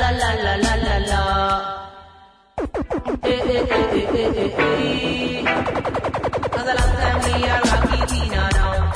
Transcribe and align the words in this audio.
la 0.00 0.10
la 0.10 0.30
la 0.44 0.54
la 0.64 0.74
la 0.86 0.96
la. 1.10 1.22
Eh 3.22 3.40
eh 3.54 3.66
eh 3.76 3.94
eh 3.94 4.42
eh 4.42 4.50
eh. 4.58 5.44
Cause 6.52 6.68
a 6.70 6.74
long 6.80 6.94
time 7.00 7.18
we 7.24 7.32
a 7.44 7.56
rocky 7.68 8.00
Tina 8.10 8.42
down. 8.56 8.92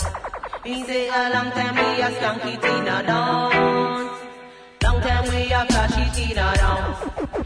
Me 0.64 0.74
say 0.84 1.08
a 1.08 1.10
long 1.34 1.50
time 1.56 1.74
we 1.76 2.02
a 2.02 2.08
skanky 2.16 2.54
Tina 2.62 2.96
down. 3.06 3.50
Long 4.82 5.00
time 5.00 5.24
we 5.30 5.40
a 5.52 5.60
flashy 5.66 6.04
Tina 6.14 6.46
down. 6.56 6.82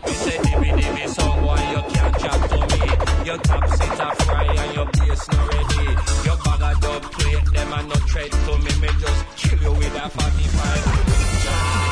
You 0.06 0.14
say 0.22 0.36
dimmy 0.44 0.70
dimmy 0.78 1.06
song 1.08 1.40
boy 1.42 1.62
you 1.72 1.82
can't 1.92 2.14
chat 2.20 2.40
to 2.50 2.58
me 2.70 2.82
Your 3.26 3.38
top 3.38 3.64
sit 3.68 4.00
a 4.06 4.08
fry 4.24 4.44
and 4.62 4.74
your 4.74 4.86
bass 4.86 5.22
no 5.30 5.38
ready 5.48 5.86
Your 6.26 6.36
bag 6.44 6.62
a 6.68 6.80
dub 6.80 7.02
plate 7.12 7.46
them 7.54 7.72
a 7.72 7.82
no 7.82 7.96
tread 8.10 8.30
to 8.30 8.52
me 8.64 8.72
Me 8.82 8.88
just 9.00 9.22
kill 9.36 9.58
you 9.62 9.72
with 9.72 9.96
a 10.04 10.08
45 10.10 11.91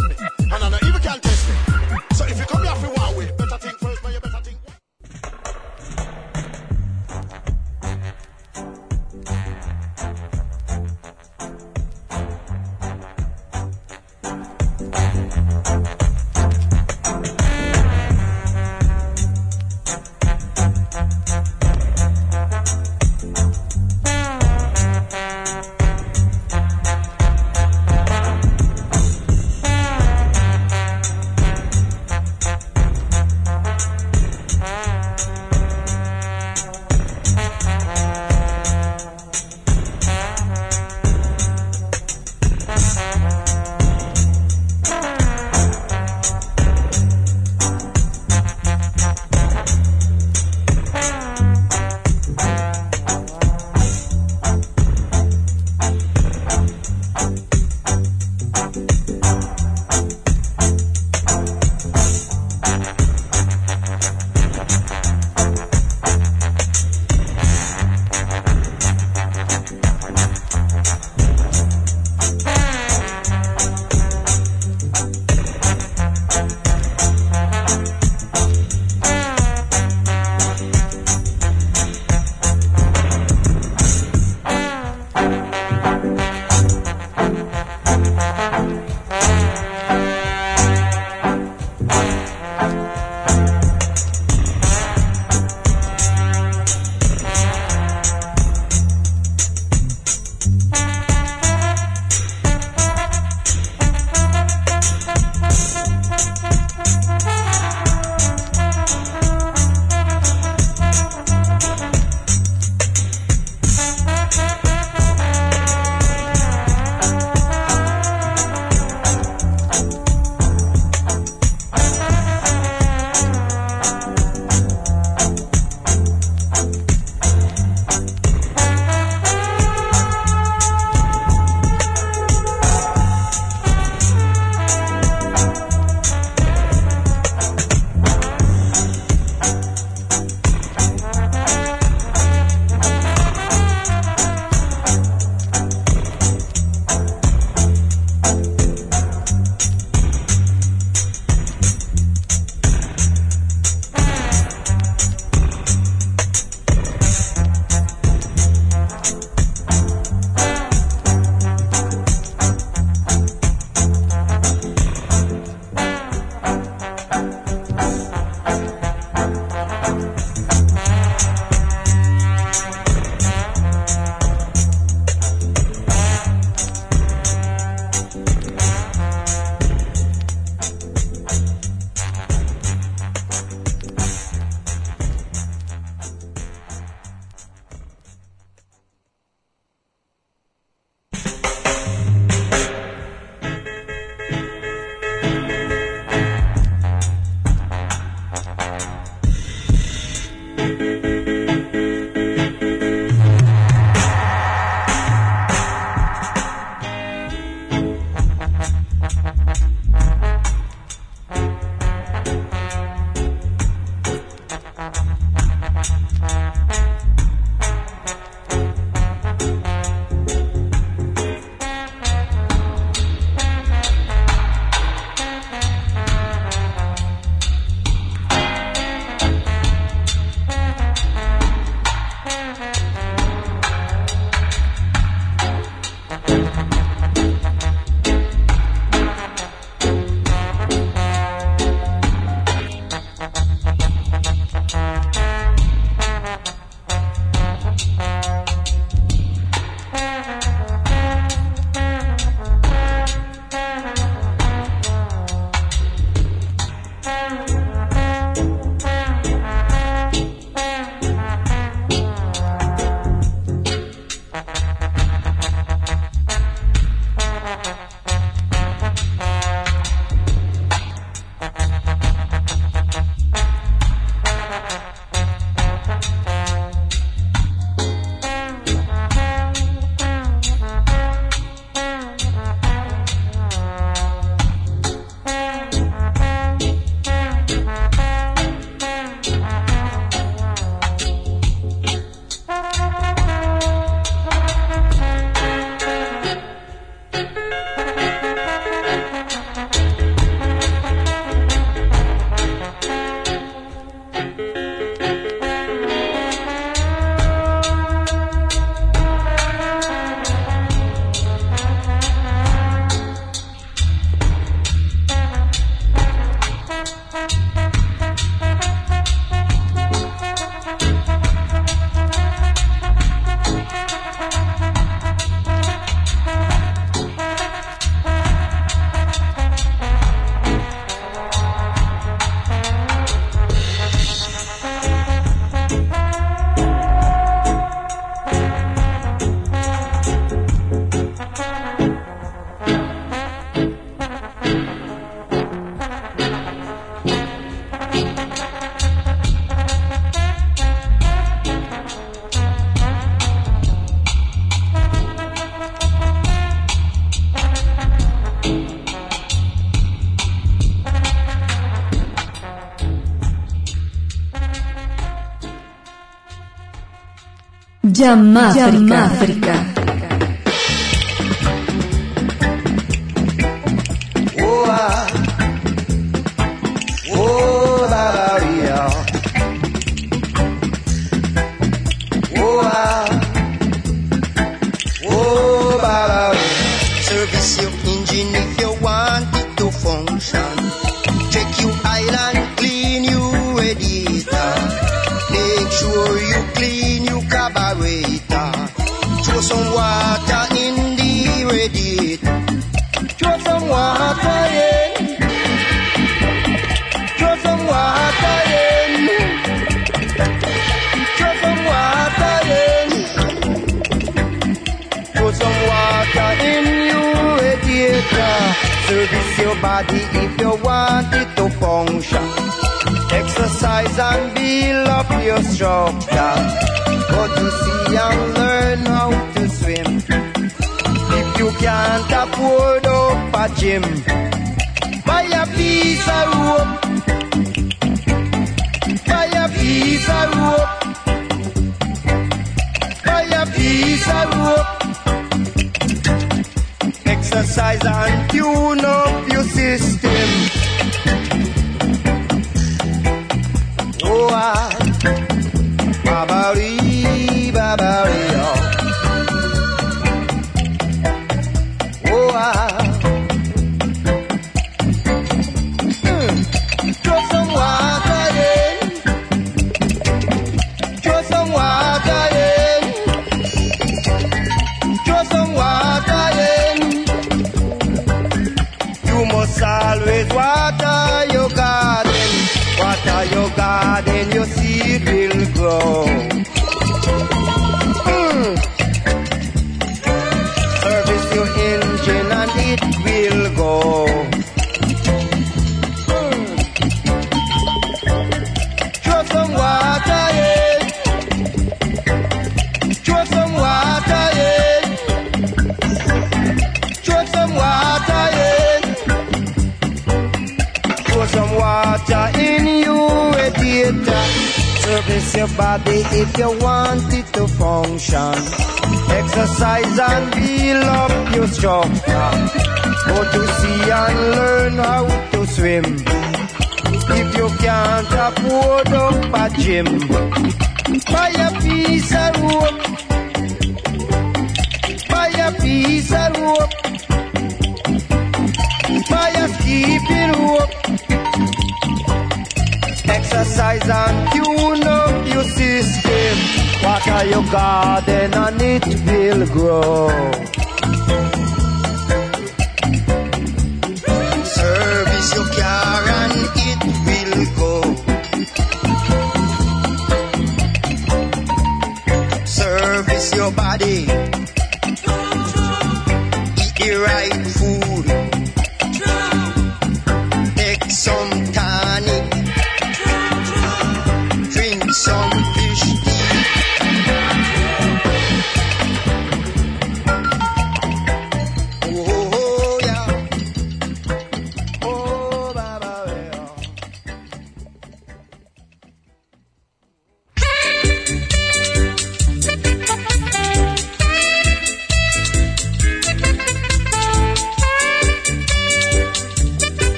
Yamáfrica. 368.01 369.11
body 369.19 369.60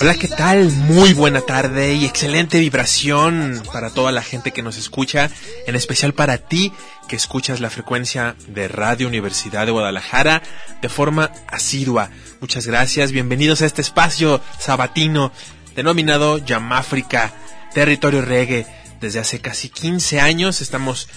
Hola, 0.00 0.14
¿qué 0.14 0.26
tal? 0.26 0.72
Muy 0.72 1.12
buena 1.12 1.40
tarde 1.40 1.94
y 1.94 2.04
excelente 2.04 2.58
vibración 2.58 3.62
para 3.72 3.90
toda 3.90 4.10
la 4.10 4.22
gente 4.22 4.50
que 4.50 4.62
nos 4.62 4.76
escucha, 4.76 5.30
en 5.66 5.76
especial 5.76 6.14
para 6.14 6.38
ti 6.38 6.72
que 7.06 7.14
escuchas 7.14 7.60
la 7.60 7.70
frecuencia 7.70 8.34
de 8.48 8.66
Radio 8.66 9.06
Universidad 9.06 9.66
de 9.66 9.72
Guadalajara 9.72 10.42
de 10.82 10.88
forma 10.88 11.30
asidua. 11.46 12.10
Muchas 12.40 12.66
gracias, 12.66 13.12
bienvenidos 13.12 13.62
a 13.62 13.66
este 13.66 13.82
espacio 13.82 14.40
sabatino 14.58 15.30
denominado 15.76 16.38
Yamáfrica, 16.38 17.32
territorio 17.72 18.22
reggae. 18.22 18.66
Desde 19.00 19.20
hace 19.20 19.40
casi 19.40 19.68
15 19.68 20.20
años 20.20 20.60
estamos 20.60 21.08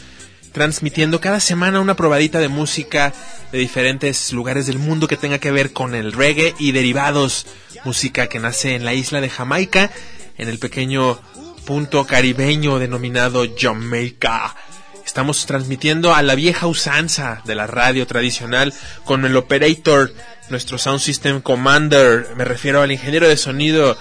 transmitiendo 0.51 1.22
cada 1.22 1.39
semana 1.39 1.79
una 1.79 1.96
probadita 1.96 2.39
de 2.39 2.48
música 2.48 3.13
de 3.51 3.60
diferentes 3.60 4.32
lugares 4.34 4.68
del 4.68 4.79
mundo 4.79 5.08
que 5.08 5.18
tenga 5.18 5.39
que 5.39 5.51
ver 5.51 5.74
con 5.74 5.96
el 5.96 6.13
reggae 6.13 6.56
y 6.60 6.72
derivados, 6.72 7.46
música 7.86 8.27
que 8.27 8.39
nace 8.39 8.75
en 8.75 8.86
la 8.86 8.94
isla 8.94 9.22
de 9.22 9.29
Jamaica, 9.29 9.91
en 10.38 10.50
el 10.50 10.60
pequeño 10.60 11.20
punto 11.65 12.06
caribeño 12.06 12.79
denominado 12.79 13.46
Jamaica. 13.58 14.56
Estamos 15.06 15.46
transmitiendo 15.46 16.13
a 16.13 16.22
la 16.22 16.36
vieja 16.36 16.68
usanza 16.68 17.41
de 17.46 17.56
la 17.56 17.68
radio 17.68 18.06
tradicional 18.06 18.74
con 19.06 19.25
el 19.25 19.36
operator, 19.36 20.13
nuestro 20.50 20.77
Sound 20.77 21.00
System 21.00 21.41
Commander, 21.41 22.27
me 22.36 22.46
refiero 22.46 22.82
al 22.82 22.91
ingeniero 22.91 23.27
de 23.27 23.38
sonido, 23.38 23.98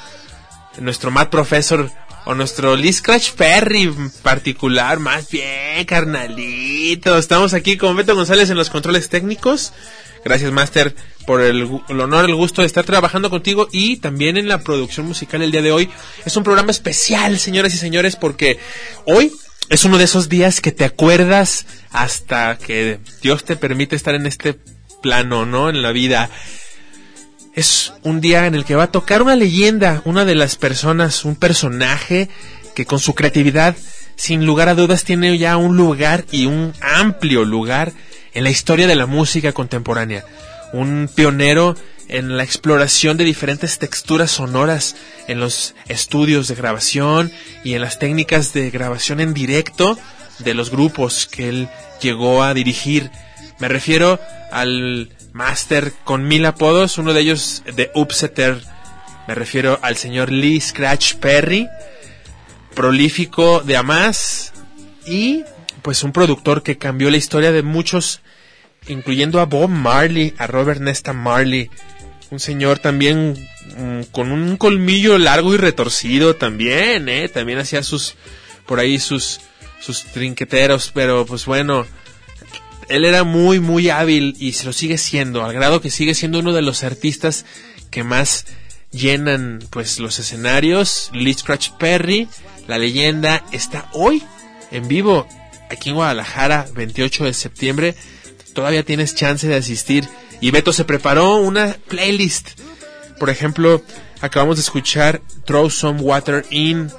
nuestro 0.78 1.10
Matt 1.10 1.30
Professor 1.30 1.90
o 2.28 2.34
nuestro 2.34 2.76
Lee 2.76 2.92
Scratch 2.92 3.32
Perry 3.32 3.90
particular, 4.22 4.98
más 4.98 5.30
bien, 5.30 5.82
carnalito. 5.86 7.16
Estamos 7.16 7.54
aquí 7.54 7.78
con 7.78 7.96
Beto 7.96 8.14
González 8.14 8.50
en 8.50 8.58
los 8.58 8.68
controles 8.68 9.08
técnicos. 9.08 9.72
Gracias, 10.26 10.52
Master, 10.52 10.94
por 11.26 11.40
el, 11.40 11.80
el, 11.88 12.00
honor, 12.00 12.26
el 12.26 12.34
gusto 12.34 12.60
de 12.60 12.66
estar 12.66 12.84
trabajando 12.84 13.30
contigo 13.30 13.68
y 13.72 13.96
también 13.96 14.36
en 14.36 14.46
la 14.46 14.58
producción 14.58 15.06
musical 15.06 15.40
el 15.40 15.52
día 15.52 15.62
de 15.62 15.72
hoy. 15.72 15.88
Es 16.26 16.36
un 16.36 16.44
programa 16.44 16.70
especial, 16.70 17.38
señoras 17.38 17.72
y 17.72 17.78
señores, 17.78 18.14
porque 18.14 18.58
hoy 19.06 19.32
es 19.70 19.86
uno 19.86 19.96
de 19.96 20.04
esos 20.04 20.28
días 20.28 20.60
que 20.60 20.70
te 20.70 20.84
acuerdas 20.84 21.64
hasta 21.92 22.58
que 22.58 23.00
Dios 23.22 23.44
te 23.44 23.56
permite 23.56 23.96
estar 23.96 24.14
en 24.14 24.26
este 24.26 24.54
plano, 25.02 25.46
¿no? 25.46 25.70
En 25.70 25.80
la 25.80 25.92
vida. 25.92 26.28
Es 27.58 27.92
un 28.04 28.20
día 28.20 28.46
en 28.46 28.54
el 28.54 28.64
que 28.64 28.76
va 28.76 28.84
a 28.84 28.92
tocar 28.92 29.20
una 29.20 29.34
leyenda, 29.34 30.00
una 30.04 30.24
de 30.24 30.36
las 30.36 30.54
personas, 30.54 31.24
un 31.24 31.34
personaje 31.34 32.28
que 32.76 32.86
con 32.86 33.00
su 33.00 33.16
creatividad, 33.16 33.74
sin 34.14 34.46
lugar 34.46 34.68
a 34.68 34.76
dudas, 34.76 35.02
tiene 35.02 35.36
ya 35.38 35.56
un 35.56 35.76
lugar 35.76 36.24
y 36.30 36.46
un 36.46 36.72
amplio 36.80 37.44
lugar 37.44 37.92
en 38.32 38.44
la 38.44 38.50
historia 38.50 38.86
de 38.86 38.94
la 38.94 39.06
música 39.06 39.50
contemporánea. 39.50 40.24
Un 40.72 41.10
pionero 41.12 41.74
en 42.06 42.36
la 42.36 42.44
exploración 42.44 43.16
de 43.16 43.24
diferentes 43.24 43.80
texturas 43.80 44.30
sonoras 44.30 44.94
en 45.26 45.40
los 45.40 45.74
estudios 45.88 46.46
de 46.46 46.54
grabación 46.54 47.32
y 47.64 47.74
en 47.74 47.80
las 47.80 47.98
técnicas 47.98 48.52
de 48.52 48.70
grabación 48.70 49.18
en 49.18 49.34
directo 49.34 49.98
de 50.38 50.54
los 50.54 50.70
grupos 50.70 51.26
que 51.26 51.48
él 51.48 51.68
llegó 52.00 52.44
a 52.44 52.54
dirigir. 52.54 53.10
Me 53.60 53.68
refiero 53.68 54.20
al 54.50 55.10
máster 55.32 55.92
con 56.04 56.26
mil 56.26 56.46
apodos, 56.46 56.98
uno 56.98 57.12
de 57.12 57.20
ellos 57.20 57.62
de 57.74 57.90
Upsetter. 57.94 58.60
Me 59.26 59.34
refiero 59.34 59.78
al 59.82 59.96
señor 59.96 60.30
Lee 60.32 60.60
Scratch 60.60 61.14
Perry, 61.14 61.68
prolífico 62.74 63.60
de 63.60 63.76
Amas 63.76 64.52
y 65.06 65.44
pues 65.82 66.02
un 66.02 66.12
productor 66.12 66.62
que 66.62 66.78
cambió 66.78 67.10
la 67.10 67.16
historia 67.16 67.52
de 67.52 67.62
muchos, 67.62 68.20
incluyendo 68.88 69.40
a 69.40 69.46
Bob 69.46 69.68
Marley, 69.68 70.34
a 70.38 70.46
Robert 70.46 70.80
Nesta 70.80 71.12
Marley, 71.12 71.70
un 72.30 72.40
señor 72.40 72.78
también 72.78 73.48
mmm, 73.76 74.02
con 74.12 74.32
un 74.32 74.56
colmillo 74.56 75.18
largo 75.18 75.54
y 75.54 75.56
retorcido 75.56 76.36
también, 76.36 77.08
eh, 77.08 77.28
también 77.28 77.58
hacía 77.58 77.82
sus 77.82 78.14
por 78.66 78.80
ahí 78.80 78.98
sus 78.98 79.40
sus 79.80 80.04
trinqueteros, 80.04 80.90
pero 80.92 81.24
pues 81.24 81.46
bueno, 81.46 81.86
él 82.88 83.04
era 83.04 83.24
muy 83.24 83.60
muy 83.60 83.90
hábil 83.90 84.36
y 84.38 84.52
se 84.52 84.64
lo 84.64 84.72
sigue 84.72 84.98
siendo, 84.98 85.44
al 85.44 85.52
grado 85.52 85.80
que 85.80 85.90
sigue 85.90 86.14
siendo 86.14 86.38
uno 86.38 86.52
de 86.52 86.62
los 86.62 86.84
artistas 86.84 87.44
que 87.90 88.04
más 88.04 88.46
llenan 88.90 89.60
pues 89.70 89.98
los 89.98 90.18
escenarios. 90.18 91.10
Lee 91.12 91.34
Scratch 91.34 91.70
Perry, 91.78 92.28
la 92.66 92.78
leyenda 92.78 93.44
está 93.52 93.88
hoy 93.92 94.22
en 94.70 94.88
vivo 94.88 95.26
aquí 95.70 95.90
en 95.90 95.96
Guadalajara, 95.96 96.66
28 96.74 97.24
de 97.24 97.34
septiembre. 97.34 97.94
Todavía 98.54 98.82
tienes 98.82 99.14
chance 99.14 99.46
de 99.46 99.56
asistir 99.56 100.08
y 100.40 100.50
Beto 100.50 100.72
se 100.72 100.84
preparó 100.84 101.36
una 101.36 101.76
playlist. 101.88 102.60
Por 103.18 103.30
ejemplo, 103.30 103.82
acabamos 104.20 104.56
de 104.56 104.62
escuchar 104.62 105.20
Throw 105.44 105.70
Some 105.70 106.00
Water 106.00 106.44
In 106.50 106.90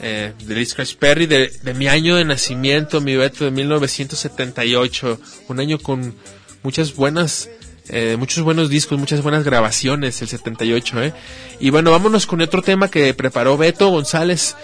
eh, 0.00 0.32
de 0.44 0.54
Lee 0.54 0.66
Perry 0.98 1.26
de, 1.26 1.48
de, 1.62 1.74
mi 1.74 1.88
año 1.88 2.16
de 2.16 2.24
nacimiento, 2.24 3.00
mi 3.00 3.16
Beto 3.16 3.44
de 3.44 3.50
1978. 3.50 5.20
Un 5.48 5.60
año 5.60 5.78
con 5.78 6.14
muchas 6.62 6.94
buenas, 6.94 7.48
eh, 7.88 8.16
muchos 8.18 8.44
buenos 8.44 8.68
discos, 8.70 8.98
muchas 8.98 9.22
buenas 9.22 9.44
grabaciones, 9.44 10.20
el 10.22 10.28
78, 10.28 11.02
eh. 11.02 11.14
Y 11.60 11.70
bueno, 11.70 11.90
vámonos 11.90 12.26
con 12.26 12.40
otro 12.40 12.62
tema 12.62 12.90
que 12.90 13.12
preparó 13.14 13.56
Beto 13.56 13.88
González. 13.88 14.56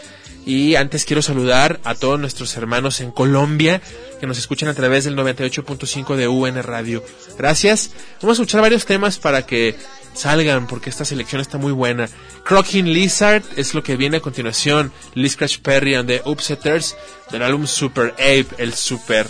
Y 0.46 0.76
antes 0.76 1.04
quiero 1.04 1.22
saludar 1.22 1.80
a 1.84 1.94
todos 1.94 2.20
nuestros 2.20 2.56
hermanos 2.56 3.00
en 3.00 3.10
Colombia 3.10 3.80
que 4.20 4.26
nos 4.26 4.38
escuchan 4.38 4.68
a 4.68 4.74
través 4.74 5.04
del 5.04 5.16
98.5 5.16 6.16
de 6.16 6.28
UN 6.28 6.62
Radio. 6.62 7.02
Gracias. 7.38 7.90
Vamos 8.20 8.38
a 8.38 8.42
escuchar 8.42 8.60
varios 8.60 8.84
temas 8.84 9.18
para 9.18 9.46
que 9.46 9.74
salgan 10.14 10.66
porque 10.66 10.90
esta 10.90 11.04
selección 11.04 11.40
está 11.40 11.58
muy 11.58 11.72
buena. 11.72 12.08
Crocking 12.44 12.92
Lizard 12.92 13.42
es 13.56 13.74
lo 13.74 13.82
que 13.82 13.96
viene 13.96 14.18
a 14.18 14.20
continuación. 14.20 14.92
Lee 15.14 15.28
Scratch 15.28 15.58
Perry 15.58 15.94
and 15.94 16.08
the 16.08 16.22
Upsetters 16.24 16.96
del 17.30 17.42
álbum 17.42 17.66
Super 17.66 18.12
Ape, 18.14 18.46
el 18.58 18.74
super 18.74 19.26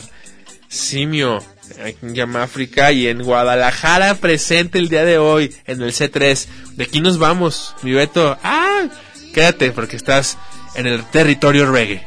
simio 0.68 1.42
en 1.78 2.14
Yamáfrica 2.14 2.92
y 2.92 3.06
en 3.06 3.22
Guadalajara 3.22 4.16
presente 4.16 4.78
el 4.78 4.88
día 4.88 5.04
de 5.04 5.18
hoy 5.18 5.54
en 5.66 5.80
el 5.82 5.92
C3. 5.92 6.46
De 6.76 6.84
aquí 6.84 7.00
nos 7.00 7.18
vamos, 7.18 7.74
mi 7.82 7.92
Beto. 7.92 8.36
Ah, 8.42 8.88
quédate 9.32 9.70
porque 9.70 9.96
estás 9.96 10.36
en 10.74 10.86
el 10.86 11.04
territorio 11.04 11.70
reggae. 11.70 12.02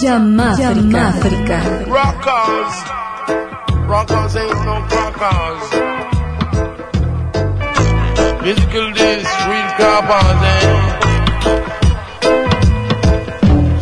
Yamáfrica. 0.00 1.62
Rockers. 1.86 2.74
Rockers 3.88 4.36
ain't 4.36 4.64
no 4.64 4.86
crackers. 4.88 5.64
Musical 8.42 8.92
days, 8.92 9.28
real 9.48 9.68
coppers, 9.78 10.42
eh? 10.42 10.60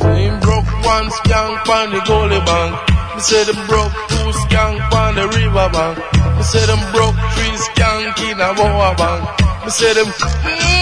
Same 0.01 0.41
broke 0.41 0.71
one 0.85 1.09
skank 1.11 1.69
on 1.69 1.91
the 1.91 2.01
goalie 2.09 2.45
bank. 2.47 2.73
Me 3.15 3.21
say 3.21 3.45
them 3.45 3.67
broke 3.67 3.93
two 4.09 4.33
skank 4.45 4.93
on 4.93 5.15
the 5.17 5.27
river 5.29 5.69
bank. 5.73 5.99
Me 6.37 6.43
say 6.43 6.65
them 6.67 6.81
broke 6.93 7.17
three 7.35 7.57
skank 7.67 8.31
in 8.31 8.41
a 8.41 8.55
boa 8.55 8.95
bank. 8.97 9.23
Me 9.65 9.71
say 9.71 9.93
them, 9.95 10.07
mmm, 10.07 10.74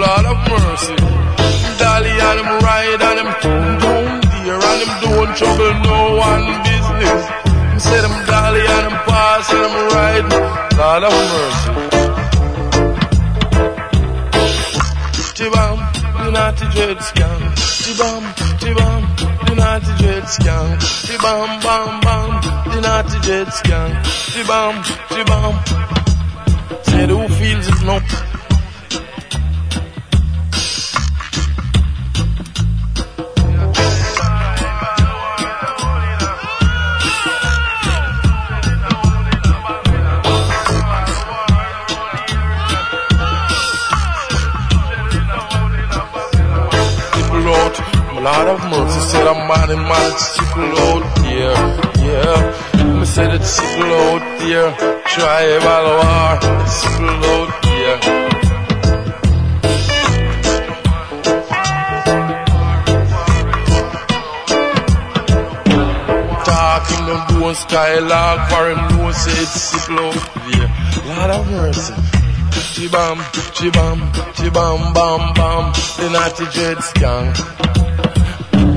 Lord 0.00 0.26
of 0.32 0.38
mercy. 0.48 0.96
Dolly 1.76 2.14
and 2.28 2.38
them 2.40 2.50
ride 2.64 3.02
and 3.08 3.18
them 3.20 3.30
down 3.42 4.20
there 4.32 4.60
and 4.70 4.80
them 4.80 4.92
don't 5.04 5.32
trouble 5.36 5.74
no 5.84 5.98
one 6.16 6.46
business. 6.64 7.22
Me 7.72 7.78
say 7.78 8.00
them 8.00 8.16
dolly 8.26 8.64
and 8.76 8.84
them 8.86 8.96
pass 9.04 9.46
and 9.52 9.62
them 9.64 9.76
ride. 9.92 10.26
Lord 10.80 11.02
of 11.08 11.14
mercy. 11.30 11.72
Chibam, 15.36 15.78
the 16.24 16.30
naughty 16.30 16.66
dread 16.74 16.98
scam. 17.08 17.40
Chibam, 17.82 18.22
chibam, 18.60 19.02
the 19.46 19.54
naughty 19.54 19.92
dread 20.00 20.24
scam. 20.24 20.68
Chibam, 21.06 21.48
bam, 21.64 22.00
bam, 22.00 22.30
the 22.72 22.80
naughty 22.80 23.18
dread 23.20 23.48
scam. 23.48 23.90
Chibam, 24.32 24.74
chibam. 25.12 25.52
Say 26.86 27.06
who 27.06 27.28
feels 27.28 27.68
it 27.68 28.39
a 48.20 48.22
lot 48.22 48.46
of 48.48 48.60
months. 48.70 48.94
He 48.96 49.00
said, 49.00 49.26
I'm 49.26 49.48
mighty, 49.48 49.76
mighty 49.76 50.24
chicken 50.34 50.68
out 50.86 51.04
there, 51.24 51.56
yeah. 52.04 52.98
Me 52.98 53.04
said, 53.06 53.34
it's 53.34 53.56
chicken 53.56 53.88
out 54.04 54.22
there. 54.40 54.70
Try 55.06 55.42
it 55.54 55.60
by 55.64 55.78
the 55.86 55.94
war, 56.00 56.32
it's 56.62 56.76
chicken 56.82 57.08
out 57.32 57.50
there. 57.64 57.98
Talking 66.44 67.04
the 67.06 67.16
bone 67.40 67.54
skylark 67.54 68.40
for 68.50 68.64
him, 68.70 68.80
no 68.98 69.12
said 69.12 69.42
it's 69.44 69.62
sick 69.68 69.90
out 69.90 70.14
there. 70.46 70.68
Lord 71.06 71.30
of 71.30 71.50
mercy 71.50 71.94
chibam, 72.80 73.18
chibam, 73.56 73.98
chibam, 74.36 74.94
bam, 74.94 75.34
bam, 75.34 75.72
the 75.98 76.08
Natty 76.12 76.44
dreads 76.54 76.92
gang. 76.94 77.89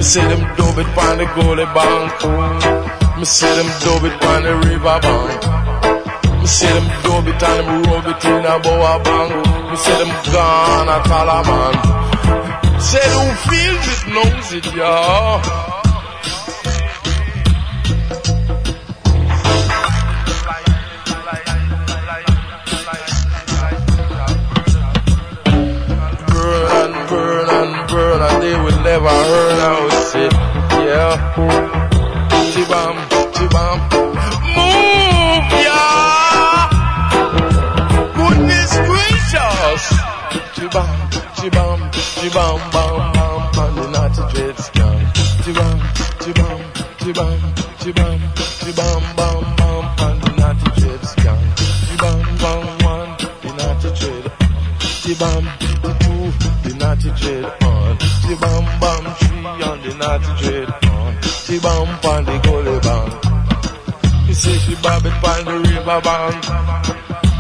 Say 0.04 0.20
them 0.28 0.42
dub 0.58 0.78
it 0.78 0.98
on 0.98 1.18
the 1.18 1.26
goalie 1.34 1.74
bank. 1.74 3.18
Me 3.18 3.26
say 3.26 3.56
them 3.56 3.70
dub 3.80 4.04
it 4.04 4.24
on 4.26 4.44
the 4.44 4.54
river 4.68 5.00
bank. 5.00 5.42
Me 6.42 6.46
say 6.46 6.72
them 6.74 6.88
dub 7.04 7.28
it 7.28 7.42
and 7.42 7.68
them 7.68 7.84
rub 7.84 8.06
it 8.12 8.26
in 8.26 8.46
a 8.46 8.60
boa 8.60 9.02
bank. 9.02 9.32
Me 9.72 9.76
say 9.78 9.98
them 10.04 10.12
gone 10.34 10.89
at 10.89 11.10
all 11.10 11.30
a 11.30 11.39
man. 11.48 12.80
Say 12.82 13.06
who 13.16 13.26
feels 13.48 13.86
it 13.94 14.04
knows 14.13 14.54
it, 14.54 14.66
y'all. 14.76 15.42
Burn 26.28 26.68
and 26.82 27.10
burn 27.10 27.50
and 27.50 27.88
burn 27.89 28.22
and 28.22 28.44
they 28.44 28.56
will 28.62 28.84
never 28.84 29.08
earn 29.08 29.60
out. 29.62 29.93
Yeah. 30.94 31.18
Chibam, 32.54 32.96
chibam. 33.34 33.78
Move, 34.56 35.50
yeah. 35.66 36.70
Goodness 38.14 38.72
gracious. 38.88 39.84
Chibam, 40.54 40.94
chibam, 41.38 41.80
chibam, 42.18 42.60
bam, 42.74 43.00
bam, 43.16 43.42
and 43.58 43.74
the 43.78 43.86
naughty 43.90 44.24
dread 44.34 44.58
scam. 44.58 45.00
Chibam, 45.42 45.78
chibam, 46.22 46.60
chibam, 47.02 47.40
chibam, 47.82 48.20
chibam, 48.62 49.02
bam, 49.18 49.44
bam, 49.58 49.84
and 50.06 50.18
the 50.22 50.32
naughty 50.38 50.70
dread 50.80 51.02
scam. 51.02 51.42
Chibam, 51.88 52.22
bam, 52.44 52.64
one, 52.86 53.12
the 53.42 53.50
naughty 53.58 53.90
dread. 53.98 54.26
Chibam, 55.02 55.44
two, 56.04 56.70
the 56.70 56.72
naughty 56.78 57.10
dread. 57.20 57.64
She 58.34 58.40
bam 58.40 58.64
bam 58.80 59.04
tree 59.18 59.46
on 59.46 59.82
the 59.82 59.96
naughty 60.00 60.34
dread 60.42 60.70
on. 60.70 60.83
She 61.54 61.60
bam 61.60 61.86
on 61.86 62.26
the 62.26 62.39
gully 62.42 62.80
bank. 62.82 63.13
Me 64.26 64.34
say 64.34 64.58
she 64.58 64.74
bob 64.82 65.06
it 65.06 65.13
on 65.22 65.46
the 65.46 65.54
river 65.70 66.02
bank. 66.02 66.42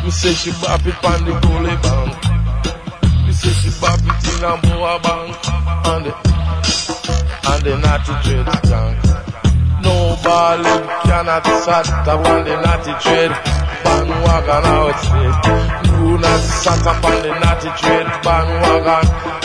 Me 0.03 0.11
say 0.11 0.33
she 0.33 0.51
bob 0.61 0.85
it 0.85 1.03
on 1.03 1.25
the 1.25 1.33
gully 1.41 1.75
bank. 1.81 2.13
Me 3.25 3.33
say 3.33 3.49
she 3.57 3.73
bob 3.81 3.97
it 4.05 4.21
in 4.29 4.43
a 4.45 4.53
boa 4.61 4.99
bank. 5.01 5.33
On 5.89 6.03
the, 6.05 6.13
on 7.49 7.59
the 7.65 7.73
naughty 7.81 8.13
dread 8.21 8.45
tank. 8.69 9.01
Nobody 9.81 10.69
cannot 11.09 11.45
sat 11.65 11.89
up 12.05 12.27
on 12.27 12.45
the 12.45 12.55
naughty 12.61 12.93
dread 13.01 13.31
bandwagon 13.83 14.63
outside. 14.77 15.81
Do 15.85 16.19
not 16.19 16.39
sat 16.61 16.85
up 16.85 17.03
on 17.03 17.17
the 17.23 17.33
naughty 17.39 17.71
dread 17.81 18.05
bandwagon 18.21 19.43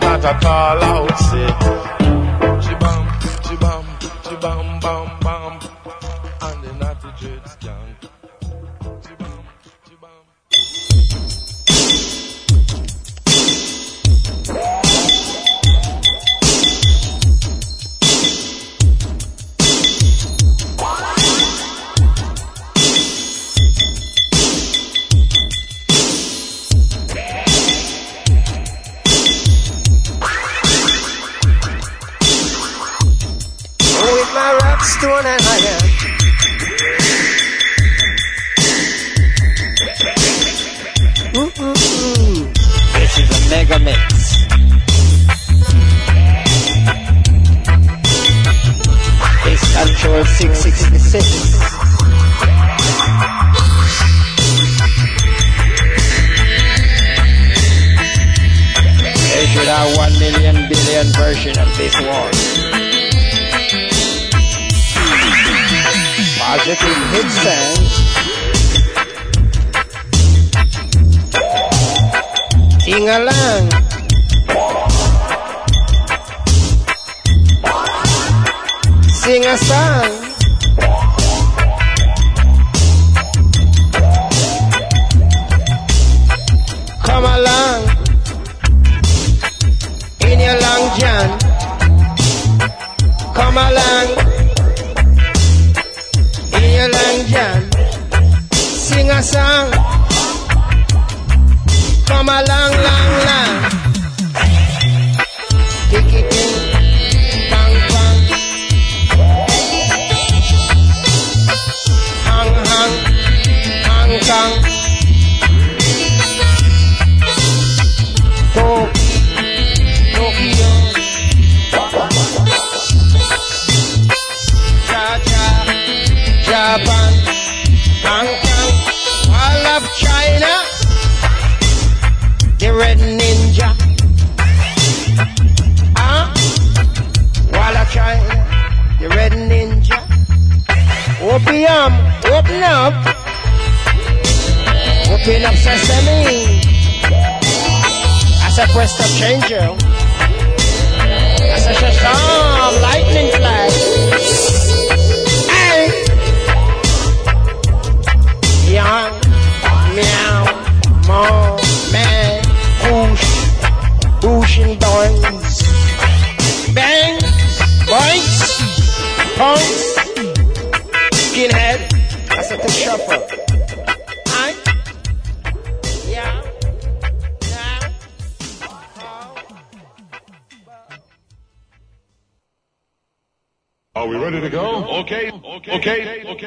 not 0.00 0.24
at 0.24 0.44
all 0.44 0.82
out, 0.82 2.01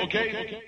okay, 0.05 0.61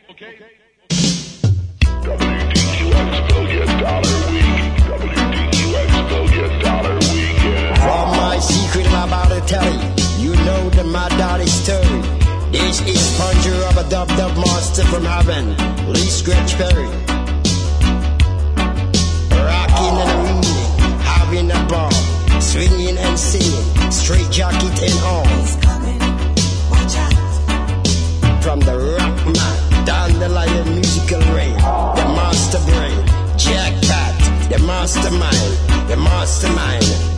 mastermind, 34.87 35.89
the 35.89 35.97
mastermind. 35.97 37.16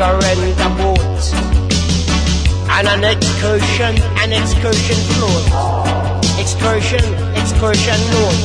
ever 0.00 0.18
rent 0.18 0.60
a 0.60 0.70
boat. 0.78 1.24
And 2.74 2.88
an 2.88 3.04
excursion, 3.04 3.94
an 4.22 4.32
excursion 4.32 4.98
float. 5.14 5.46
Excursion, 6.38 7.04
excursion 7.38 8.00
north. 8.10 8.42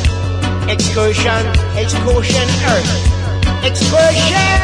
Excursion, 0.70 1.44
excursion 1.76 2.48
earth. 2.74 2.92
Excursion! 3.66 4.62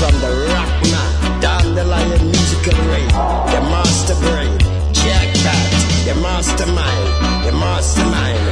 From 0.00 0.14
the 0.24 0.32
rock 0.48 0.72
man, 0.90 1.40
down 1.40 1.74
the 1.74 1.84
lion 1.84 2.24
musical 2.26 2.78
ray, 2.88 3.06
the 3.52 3.60
master 3.72 4.16
brain, 4.24 4.58
jackpot, 4.92 5.70
the 6.06 6.14
mastermind, 6.22 7.44
the 7.44 7.52
mastermind. 7.52 8.51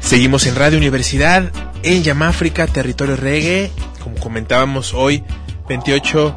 Seguimos 0.00 0.46
en 0.46 0.56
Radio 0.56 0.76
Universidad, 0.76 1.52
en 1.84 2.02
Yamáfrica, 2.02 2.66
territorio 2.66 3.14
reggae, 3.14 3.70
como 4.02 4.16
comentábamos 4.16 4.92
hoy, 4.92 5.22
28 5.68 6.34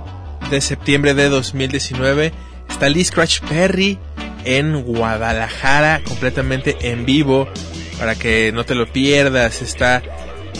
de 0.52 0.62
septiembre 0.62 1.16
de 1.16 1.30
2019, 1.30 2.34
está 2.70 2.88
Lee 2.90 3.04
Scratch 3.04 3.40
Perry 3.42 3.98
en 4.46 4.84
Guadalajara, 4.84 6.02
completamente 6.08 6.78
en 6.92 7.06
vivo, 7.06 7.48
para 7.98 8.14
que 8.14 8.52
no 8.54 8.64
te 8.64 8.76
lo 8.76 8.86
pierdas, 8.92 9.64
está 9.64 10.04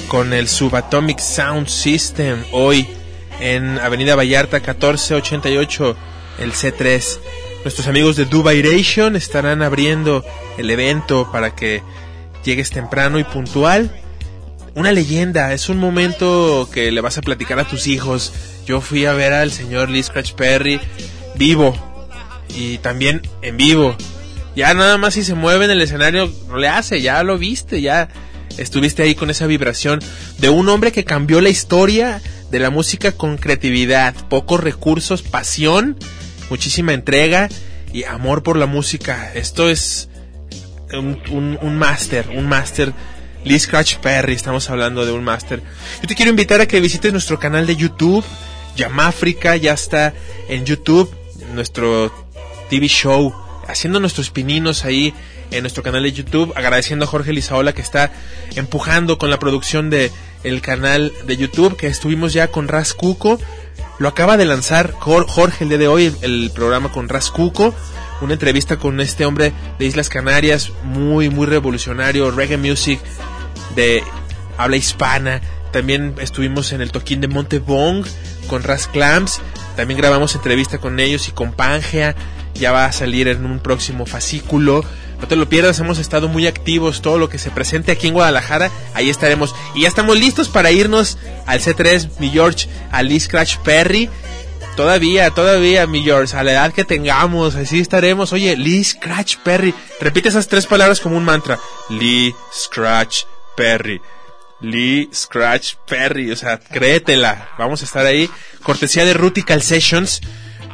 con 0.08 0.34
el 0.34 0.48
Subatomic 0.48 1.20
Sound 1.20 1.68
System 1.68 2.44
hoy 2.52 2.88
en 3.40 3.80
Avenida 3.80 4.16
Vallarta 4.16 4.58
1488, 4.58 5.96
el 6.40 6.52
C3. 6.54 7.20
Nuestros 7.64 7.88
amigos 7.88 8.16
de 8.16 8.26
Dubairation 8.26 9.16
estarán 9.16 9.62
abriendo 9.62 10.24
el 10.58 10.70
evento 10.70 11.30
para 11.32 11.56
que 11.56 11.82
llegues 12.44 12.70
temprano 12.70 13.20
y 13.20 13.24
puntual. 13.24 13.92
Una 14.76 14.92
leyenda, 14.92 15.54
es 15.54 15.70
un 15.70 15.78
momento 15.78 16.70
que 16.72 16.92
le 16.92 17.02
vas 17.02 17.18
a 17.18 17.22
platicar 17.22 17.60
a 17.60 17.68
tus 17.68 17.88
hijos. 17.88 18.34
Yo 18.66 18.82
fui 18.82 19.06
a 19.06 19.14
ver 19.14 19.34
al 19.34 19.52
señor 19.52 19.90
Lee 19.90 20.04
Scratch 20.04 20.34
Perry 20.34 20.80
vivo 21.36 21.76
y 22.56 22.78
también 22.80 23.22
en 23.42 23.58
vivo. 23.58 23.96
Ya 24.56 24.74
nada 24.74 24.98
más 24.98 25.16
si 25.16 25.24
se 25.24 25.34
mueve 25.34 25.66
en 25.66 25.72
el 25.72 25.82
escenario 25.82 26.32
no 26.48 26.58
le 26.58 26.68
hace, 26.68 27.02
ya 27.02 27.24
lo 27.24 27.38
viste, 27.38 27.82
ya 27.82 28.10
estuviste 28.58 29.04
ahí 29.04 29.16
con 29.16 29.30
esa 29.30 29.48
vibración 29.48 30.00
de 30.40 30.50
un 30.50 30.70
hombre 30.70 30.92
que 30.92 31.04
cambió 31.04 31.42
la 31.42 31.50
historia 31.50 32.22
de 32.52 32.60
la 32.60 32.70
música 32.70 33.12
con 33.12 33.38
creatividad, 33.38 34.14
pocos 34.30 34.60
recursos, 34.60 35.22
pasión, 35.22 35.98
muchísima 36.50 36.94
entrega 36.94 37.50
y 37.92 38.04
amor 38.04 38.44
por 38.44 38.58
la 38.58 38.66
música. 38.66 39.32
Esto 39.34 39.70
es 39.70 40.10
un 40.92 41.78
máster, 41.78 42.30
un 42.36 42.48
máster. 42.48 42.94
Lee 43.44 43.60
Scratch 43.60 43.98
Perry, 43.98 44.34
estamos 44.34 44.70
hablando 44.70 45.06
de 45.06 45.12
un 45.12 45.24
máster. 45.24 45.62
Yo 46.02 46.08
te 46.08 46.16
quiero 46.16 46.30
invitar 46.30 46.62
a 46.62 46.68
que 46.68 46.80
visites 46.80 47.12
nuestro 47.12 47.40
canal 47.40 47.68
de 47.68 47.76
YouTube, 47.76 48.24
Yamáfrica, 48.78 49.56
ya 49.58 49.74
está 49.74 50.14
en 50.48 50.66
YouTube, 50.66 51.14
nuestro 51.54 52.14
TV 52.70 52.88
show 52.88 53.43
Haciendo 53.68 54.00
nuestros 54.00 54.30
pininos 54.30 54.86
ahí 54.86 55.14
en 55.52 55.62
nuestro 55.64 55.84
canal 55.84 56.04
de 56.04 56.12
YouTube. 56.12 56.52
Agradeciendo 56.56 57.06
a 57.06 57.08
Jorge 57.08 57.34
Lizaola 57.34 57.74
que 57.74 57.82
está 57.82 58.12
empujando 58.56 59.18
con 59.18 59.30
la 59.30 59.40
producción 59.40 59.90
de 59.90 60.12
el 60.44 60.62
canal 60.62 61.12
de 61.26 61.38
YouTube. 61.38 61.78
Que 61.78 61.88
estuvimos 61.88 62.34
ya 62.34 62.48
con 62.50 62.68
Ras 62.68 62.94
Cuco. 62.94 63.40
Lo 64.00 64.08
acaba 64.10 64.38
de 64.38 64.46
lanzar 64.46 64.92
Jor- 64.94 65.28
Jorge 65.28 65.64
el 65.64 65.70
día 65.70 65.78
de 65.78 65.88
hoy, 65.88 66.06
el, 66.06 66.18
el 66.22 66.52
programa 66.54 66.92
con 66.92 67.08
Ras 67.10 67.30
Cuco. 67.32 67.74
Una 68.22 68.34
entrevista 68.34 68.78
con 68.78 69.00
este 69.02 69.26
hombre 69.26 69.54
de 69.80 69.86
Islas 69.86 70.08
Canarias, 70.10 70.72
muy, 70.84 71.30
muy 71.30 71.46
revolucionario, 71.46 72.32
reggae 72.32 72.58
music 72.58 73.00
de 73.76 74.04
habla 74.58 74.78
hispana. 74.78 75.42
También 75.72 76.16
estuvimos 76.20 76.72
en 76.72 76.82
el 76.82 76.92
toquín 76.92 77.20
de 77.22 77.28
Montebong 77.28 78.06
con 78.48 78.64
Ras 78.64 78.88
Clams. 78.88 79.42
También 79.76 80.00
grabamos 80.00 80.36
entrevista 80.36 80.78
con 80.78 81.00
ellos 81.00 81.28
y 81.28 81.32
con 81.32 81.52
Pangea. 81.54 82.16
Ya 82.54 82.72
va 82.72 82.86
a 82.86 82.92
salir 82.92 83.28
en 83.28 83.46
un 83.46 83.60
próximo 83.60 84.06
fascículo. 84.06 84.84
No 85.20 85.28
te 85.28 85.36
lo 85.36 85.48
pierdas, 85.48 85.80
hemos 85.80 86.00
estado 86.00 86.28
muy 86.28 86.48
activos. 86.48 87.02
Todo 87.02 87.18
lo 87.18 87.30
que 87.30 87.40
se 87.40 87.50
presente 87.50 87.92
aquí 87.92 88.08
en 88.08 88.14
Guadalajara, 88.14 88.72
ahí 88.94 89.10
estaremos. 89.10 89.56
Y 89.74 89.84
ya 89.84 89.88
estamos 89.88 90.18
listos 90.20 90.50
para 90.50 90.72
irnos 90.72 91.18
al 91.46 91.62
C3, 91.62 92.20
mi 92.20 92.30
George, 92.30 92.68
a 92.92 93.02
Lee 93.04 93.20
Scratch 93.20 93.58
Perry. 93.60 94.10
Todavía, 94.76 95.30
todavía, 95.30 95.86
mi 95.86 96.04
George, 96.04 96.36
a 96.36 96.44
la 96.44 96.54
edad 96.54 96.74
que 96.74 96.84
tengamos, 96.84 97.56
así 97.56 97.80
estaremos. 97.80 98.34
Oye, 98.34 98.58
Lee 98.58 98.84
Scratch 98.84 99.38
Perry. 99.38 99.74
Repite 100.00 100.30
esas 100.30 100.48
tres 100.48 100.66
palabras 100.66 101.00
como 101.00 101.16
un 101.16 101.24
mantra. 101.24 101.60
Lee 101.90 102.34
Scratch 102.52 103.24
Perry. 103.56 104.02
Lee 104.62 105.10
Scratch 105.14 105.76
Perry. 105.88 106.32
O 106.32 106.36
sea, 106.36 106.60
créetela. 106.60 107.50
Vamos 107.60 107.82
a 107.82 107.86
estar 107.86 108.06
ahí. 108.06 108.30
Cortesía 108.64 109.06
de 109.06 109.14
Rutical 109.14 109.62
Sessions. 109.62 110.22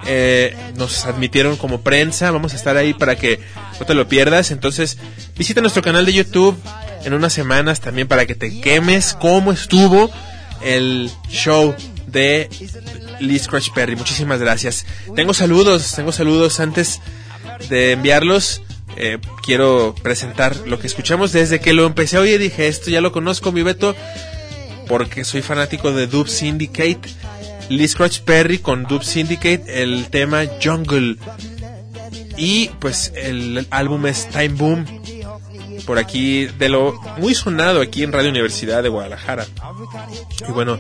Eh, 0.06 0.56
nos 0.78 1.06
admitieron 1.06 1.58
como 1.58 1.82
prensa. 1.82 2.32
Vamos 2.32 2.54
a 2.54 2.56
estar 2.56 2.78
ahí 2.78 2.94
para 2.94 3.16
que 3.16 3.40
no 3.80 3.86
te 3.86 3.94
lo 3.94 4.08
pierdas. 4.08 4.52
Entonces, 4.52 4.98
visita 5.38 5.62
nuestro 5.62 5.82
canal 5.82 6.06
de 6.06 6.14
YouTube 6.14 6.58
en 7.04 7.14
unas 7.14 7.34
semanas 7.34 7.80
también 7.80 8.08
para 8.08 8.26
que 8.26 8.36
te 8.36 8.62
quemes 8.62 9.14
cómo 9.14 9.52
estuvo 9.52 10.10
el 10.62 11.10
show 11.30 11.76
de 12.08 12.50
Lee 13.20 13.40
Scratch 13.40 13.70
Perry. 13.74 13.96
Muchísimas 13.96 14.40
gracias. 14.40 14.86
Tengo 15.16 15.34
saludos, 15.34 15.94
tengo 15.96 16.12
saludos 16.12 16.60
antes 16.60 17.02
de 17.70 17.92
enviarlos. 17.94 18.62
eh, 18.98 19.18
quiero 19.44 19.96
presentar 20.02 20.56
lo 20.66 20.80
que 20.80 20.88
escuchamos 20.88 21.32
desde 21.32 21.60
que 21.60 21.74
lo 21.74 21.86
empecé. 21.86 22.18
Oye, 22.18 22.38
dije, 22.38 22.68
esto 22.68 22.90
ya 22.90 23.00
lo 23.02 23.12
conozco, 23.12 23.52
mi 23.52 23.64
Beto, 23.64 23.96
porque 24.88 25.24
soy 25.24 25.42
fanático 25.42 25.92
de 25.94 26.08
Dub 26.08 26.28
Syndicate. 26.28 27.00
Lee 27.70 27.88
Scratch 27.88 28.22
Perry 28.22 28.58
con 28.60 28.84
Dub 28.84 29.04
Syndicate, 29.04 29.82
el 29.82 30.10
tema 30.10 30.44
Jungle. 30.62 31.18
Y 32.36 32.70
pues 32.80 33.14
el 33.16 33.68
álbum 33.70 34.08
es 34.08 34.28
Time 34.30 34.50
Boom. 34.50 34.86
Por 35.86 35.98
aquí, 35.98 36.46
de 36.46 36.70
lo 36.70 37.00
muy 37.18 37.34
sonado 37.34 37.82
aquí 37.82 38.04
en 38.04 38.12
Radio 38.12 38.30
Universidad 38.30 38.84
de 38.84 38.90
Guadalajara. 38.90 39.46
Y 40.48 40.52
bueno, 40.52 40.80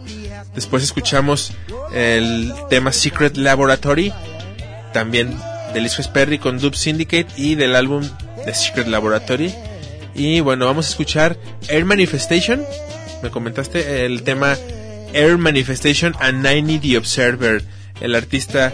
después 0.55 0.83
escuchamos 0.83 1.53
el 1.93 2.53
tema 2.69 2.91
Secret 2.91 3.37
Laboratory, 3.37 4.13
también 4.93 5.37
de 5.73 5.81
Lee 5.81 5.89
Scratch 5.89 6.09
Perry 6.09 6.39
con 6.39 6.59
Dub 6.59 6.75
Syndicate 6.75 7.27
y 7.37 7.55
del 7.55 7.75
álbum 7.75 8.07
The 8.45 8.53
Secret 8.53 8.87
Laboratory. 8.87 9.53
Y 10.15 10.39
bueno, 10.41 10.65
vamos 10.65 10.87
a 10.87 10.89
escuchar 10.89 11.37
Air 11.67 11.85
Manifestation. 11.85 12.65
Me 13.21 13.29
comentaste 13.29 14.05
el 14.05 14.23
tema 14.23 14.57
Air 15.13 15.37
Manifestation 15.37 16.13
and 16.19 16.43
Ninety 16.43 16.79
the 16.79 16.97
Observer. 16.97 17.63
El 18.01 18.15
artista 18.15 18.73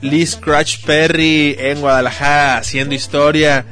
Lee 0.00 0.24
Scratch 0.26 0.84
Perry 0.84 1.56
en 1.58 1.80
Guadalajara 1.80 2.58
haciendo 2.58 2.94
historia. 2.94 3.66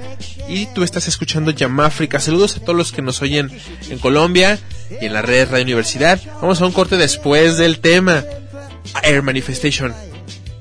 Y 0.49 0.67
tú 0.75 0.83
estás 0.83 1.07
escuchando 1.09 1.51
Yamáfrica. 1.51 2.19
Saludos 2.21 2.57
a 2.57 2.61
todos 2.61 2.77
los 2.77 2.93
que 2.93 3.03
nos 3.03 3.23
oyen 3.23 3.51
en 3.91 3.99
Colombia 3.99 4.59
y 5.01 5.07
en 5.07 5.13
la 5.13 5.23
red 5.23 5.51
Radio 5.51 5.65
Universidad. 5.65 6.21
Vamos 6.41 6.61
a 6.61 6.67
un 6.67 6.73
corte 6.73 6.97
después 6.97 7.59
del 7.59 7.81
tema 7.81 8.25
Air 9.03 9.23
Manifestation. 9.23 9.95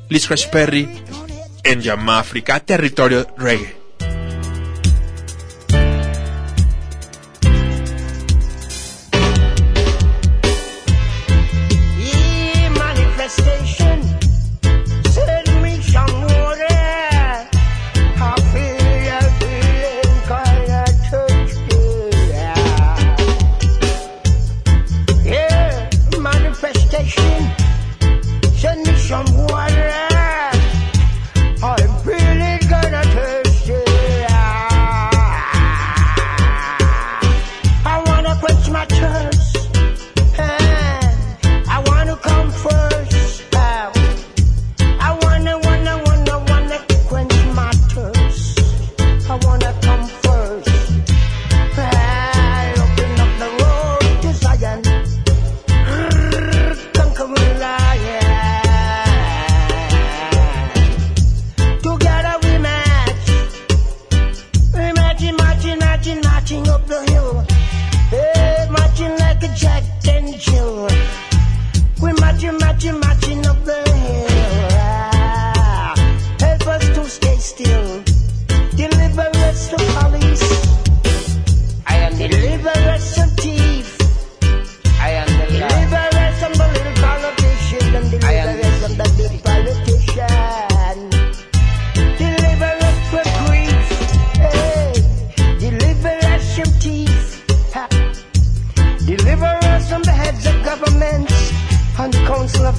Lee 0.10 0.20
Scratch 0.20 0.48
Perry 0.48 0.88
en 1.64 1.82
Yamáfrica, 1.82 2.60
territorio 2.60 3.28
reggae. 3.38 3.87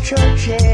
Churches. 0.09 0.68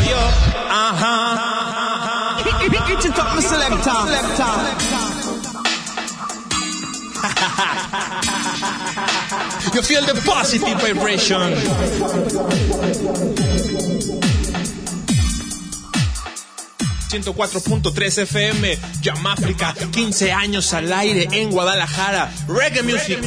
yo. 0.00 0.16
Uh 0.16 0.92
huh. 1.02 2.44
Hit 2.44 2.64
it 2.64 3.00
top 3.12 3.34
my 3.34 3.40
selector. 3.40 3.98
Selector. 4.06 4.54
you 9.74 9.82
feel 9.82 10.04
the 10.04 10.14
positive 10.24 10.80
vibration. 10.80 11.54
104.3 17.22 18.22
FM, 18.22 18.76
Yamáfrica, 19.00 19.72
15 19.92 20.32
años 20.32 20.72
al 20.74 20.92
aire 20.92 21.28
en 21.30 21.50
Guadalajara, 21.50 22.32
Reggae 22.48 22.82
Music. 22.82 23.20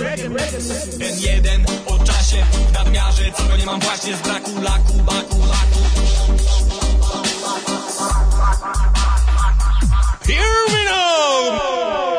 Here 10.25 10.65
we 10.67 10.85
go! 10.85 12.16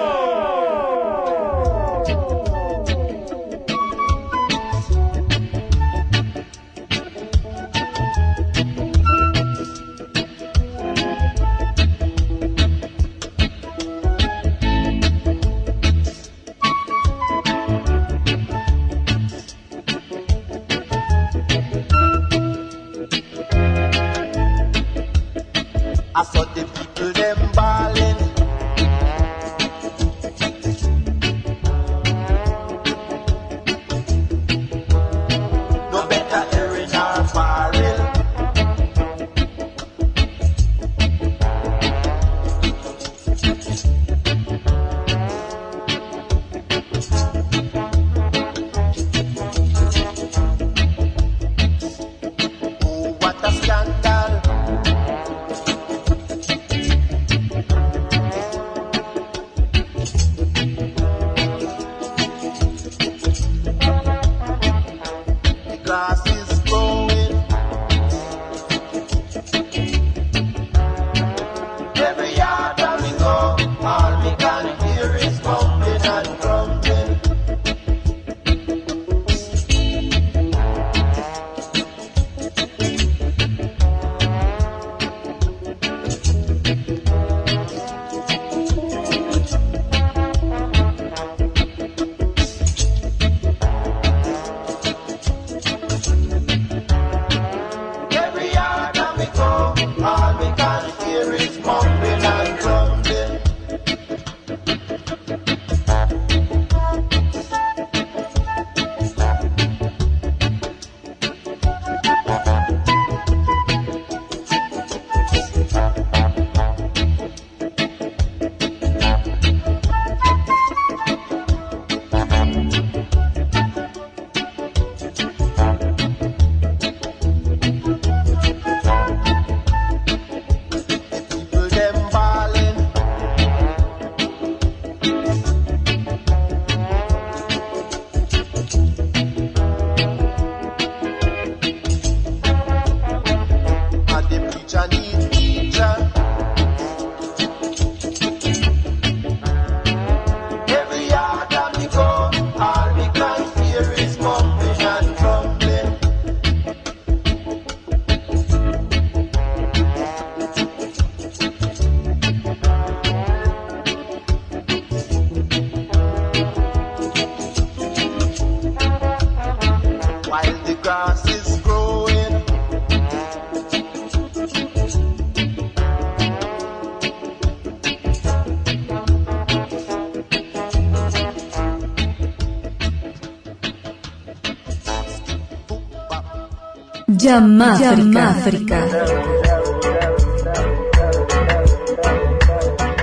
Yamáfrica. 187.79 188.87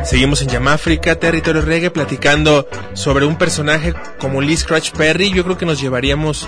Seguimos 0.04 0.42
en 0.42 0.48
Yamáfrica, 0.50 1.16
territorio 1.16 1.62
reggae, 1.62 1.90
platicando 1.90 2.68
sobre 2.94 3.26
un 3.26 3.38
personaje 3.38 3.94
como 4.20 4.42
Lee 4.42 4.56
Scratch 4.56 4.92
Perry. 4.92 5.32
Yo 5.32 5.44
creo 5.44 5.58
que 5.58 5.66
nos 5.66 5.82
llevaríamos 5.82 6.48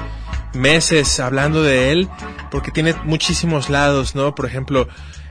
meses 0.58 1.20
hablando 1.20 1.64
de 1.64 1.92
él, 1.92 2.10
porque 2.52 2.72
tiene 2.72 2.94
muchísimos 3.04 3.70
lados, 3.70 4.16
¿no? 4.16 4.36
Por 4.36 4.46
ejemplo, 4.46 4.88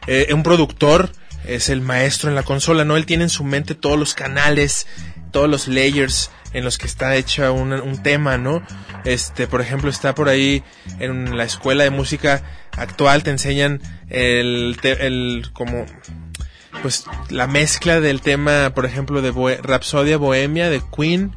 eh, 0.06 0.28
un 0.32 0.42
productor 0.42 1.10
es 1.44 1.68
el 1.68 1.80
maestro 1.80 2.28
en 2.28 2.34
la 2.34 2.42
consola, 2.42 2.84
¿no? 2.84 2.96
Él 2.96 3.06
tiene 3.06 3.24
en 3.24 3.30
su 3.30 3.44
mente 3.44 3.74
todos 3.74 3.98
los 3.98 4.14
canales, 4.14 4.86
todos 5.32 5.48
los 5.48 5.68
layers 5.68 6.30
en 6.52 6.64
los 6.64 6.78
que 6.78 6.86
está 6.86 7.14
hecho 7.16 7.52
un, 7.52 7.72
un 7.72 8.02
tema, 8.02 8.38
¿no? 8.38 8.62
Este, 9.04 9.46
por 9.46 9.60
ejemplo, 9.60 9.90
está 9.90 10.14
por 10.14 10.28
ahí 10.28 10.62
en 10.98 11.36
la 11.36 11.44
escuela 11.44 11.84
de 11.84 11.90
música 11.90 12.42
actual, 12.72 13.22
te 13.22 13.30
enseñan 13.30 13.80
el, 14.08 14.78
el 14.82 15.50
como 15.52 15.86
pues 16.82 17.04
la 17.30 17.46
mezcla 17.46 18.00
del 18.00 18.20
tema, 18.20 18.72
por 18.74 18.84
ejemplo, 18.86 19.22
de 19.22 19.32
Bohe- 19.32 19.60
Rapsodia 19.62 20.18
Bohemia 20.18 20.68
de 20.70 20.82
Queen 20.94 21.34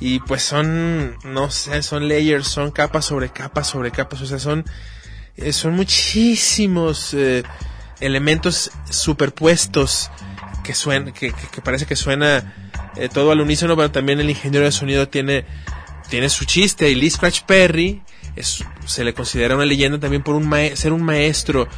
y 0.00 0.18
pues 0.20 0.42
son 0.42 1.16
no 1.24 1.50
sé, 1.50 1.82
son 1.82 2.08
layers, 2.08 2.46
son 2.48 2.70
capas 2.70 3.04
sobre 3.06 3.30
capas 3.30 3.66
sobre 3.68 3.90
capas, 3.90 4.20
o 4.20 4.26
sea, 4.26 4.38
son 4.38 4.64
eh, 5.36 5.52
son 5.52 5.74
muchísimos 5.74 7.12
eh, 7.14 7.42
elementos 8.00 8.70
superpuestos 8.90 10.10
que 10.64 10.74
suena 10.74 11.12
que, 11.12 11.32
que- 11.32 11.46
que 11.50 11.60
parece 11.62 11.86
que 11.86 11.96
suena 11.96 12.54
eh, 12.96 13.08
todo 13.12 13.30
al 13.30 13.40
unísono, 13.40 13.76
pero 13.76 13.90
también 13.90 14.20
el 14.20 14.28
ingeniero 14.30 14.64
de 14.66 14.72
sonido 14.72 15.08
tiene 15.08 15.44
tiene 16.10 16.28
su 16.28 16.44
chiste 16.44 16.88
y 16.90 16.94
Lee 16.94 17.10
Scratch 17.10 17.42
Perry 17.42 18.02
es, 18.36 18.64
se 18.86 19.02
le 19.04 19.12
considera 19.14 19.56
una 19.56 19.64
leyenda 19.64 19.98
también 19.98 20.22
por 20.22 20.34
un 20.36 20.52
ser 20.74 20.92
un 20.92 21.02
maestro 21.02 21.68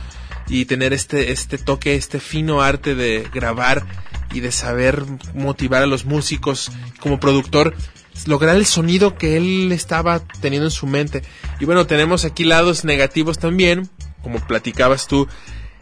y 0.48 0.64
tener 0.64 0.92
este 0.92 1.30
este 1.32 1.56
toque, 1.58 1.94
este 1.94 2.20
fino 2.20 2.60
arte 2.62 2.94
de 2.94 3.28
grabar 3.32 3.86
y 4.32 4.40
de 4.40 4.52
saber 4.52 5.04
motivar 5.34 5.82
a 5.82 5.86
los 5.86 6.04
músicos 6.04 6.70
como 7.00 7.18
productor 7.20 7.74
lograr 8.26 8.56
el 8.56 8.66
sonido 8.66 9.16
que 9.16 9.36
él 9.36 9.70
estaba 9.72 10.20
teniendo 10.40 10.66
en 10.66 10.72
su 10.72 10.86
mente. 10.86 11.22
Y 11.60 11.64
bueno, 11.64 11.86
tenemos 11.86 12.24
aquí 12.24 12.44
lados 12.44 12.84
negativos 12.84 13.38
también, 13.38 13.88
como 14.22 14.40
platicabas 14.40 15.06
tú, 15.06 15.28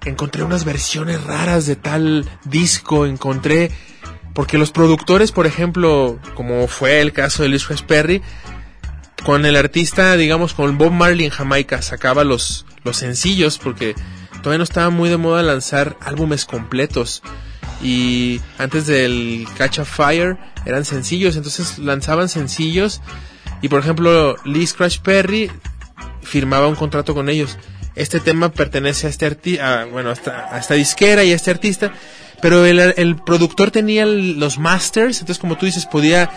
encontré 0.04 0.42
unas 0.42 0.64
versiones 0.64 1.22
raras 1.24 1.66
de 1.66 1.76
tal 1.76 2.28
disco, 2.44 3.06
encontré 3.06 3.70
porque 4.34 4.58
los 4.58 4.70
productores, 4.70 5.32
por 5.32 5.46
ejemplo, 5.46 6.18
como 6.34 6.68
fue 6.68 7.00
el 7.00 7.12
caso 7.12 7.42
de 7.42 7.48
Luis 7.48 7.64
Juez 7.64 7.80
Perry, 7.80 8.20
con 9.24 9.46
el 9.46 9.56
artista, 9.56 10.14
digamos, 10.16 10.52
con 10.52 10.76
Bob 10.76 10.92
Marley 10.92 11.24
en 11.24 11.30
Jamaica, 11.30 11.80
sacaba 11.80 12.22
los, 12.22 12.66
los 12.84 12.98
sencillos 12.98 13.58
porque 13.58 13.94
todavía 14.42 14.58
no 14.58 14.64
estaba 14.64 14.90
muy 14.90 15.08
de 15.08 15.16
moda 15.16 15.42
lanzar 15.42 15.96
álbumes 16.00 16.44
completos. 16.44 17.22
Y 17.82 18.40
antes 18.58 18.86
del 18.86 19.46
Catch 19.56 19.80
a 19.80 19.84
Fire 19.84 20.36
eran 20.64 20.84
sencillos, 20.84 21.36
entonces 21.36 21.78
lanzaban 21.78 22.28
sencillos. 22.28 23.00
Y 23.62 23.68
por 23.68 23.80
ejemplo, 23.80 24.36
Lee 24.44 24.66
Scratch 24.66 24.98
Perry 25.00 25.50
firmaba 26.22 26.68
un 26.68 26.74
contrato 26.74 27.14
con 27.14 27.28
ellos. 27.28 27.58
Este 27.94 28.20
tema 28.20 28.50
pertenece 28.50 29.06
a 29.06 29.10
este 29.10 29.26
artista, 29.26 29.86
bueno, 29.86 30.10
a 30.10 30.58
esta 30.58 30.74
disquera 30.74 31.24
y 31.24 31.32
a 31.32 31.36
este 31.36 31.50
artista. 31.50 31.92
Pero 32.42 32.66
el, 32.66 32.78
el 32.78 33.16
productor 33.16 33.70
tenía 33.70 34.04
los 34.04 34.58
masters, 34.58 35.20
entonces 35.20 35.40
como 35.40 35.56
tú 35.56 35.64
dices, 35.64 35.86
podía 35.86 36.30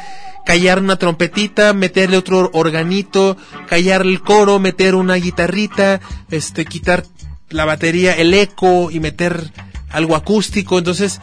callar 0.45 0.79
una 0.79 0.97
trompetita, 0.97 1.73
meterle 1.73 2.17
otro 2.17 2.49
organito, 2.53 3.37
callar 3.67 4.01
el 4.01 4.21
coro, 4.21 4.59
meter 4.59 4.95
una 4.95 5.15
guitarrita, 5.15 5.99
este, 6.31 6.65
quitar 6.65 7.03
la 7.49 7.65
batería, 7.65 8.13
el 8.13 8.33
eco 8.33 8.89
y 8.91 8.99
meter 8.99 9.51
algo 9.91 10.15
acústico. 10.15 10.77
Entonces, 10.77 11.19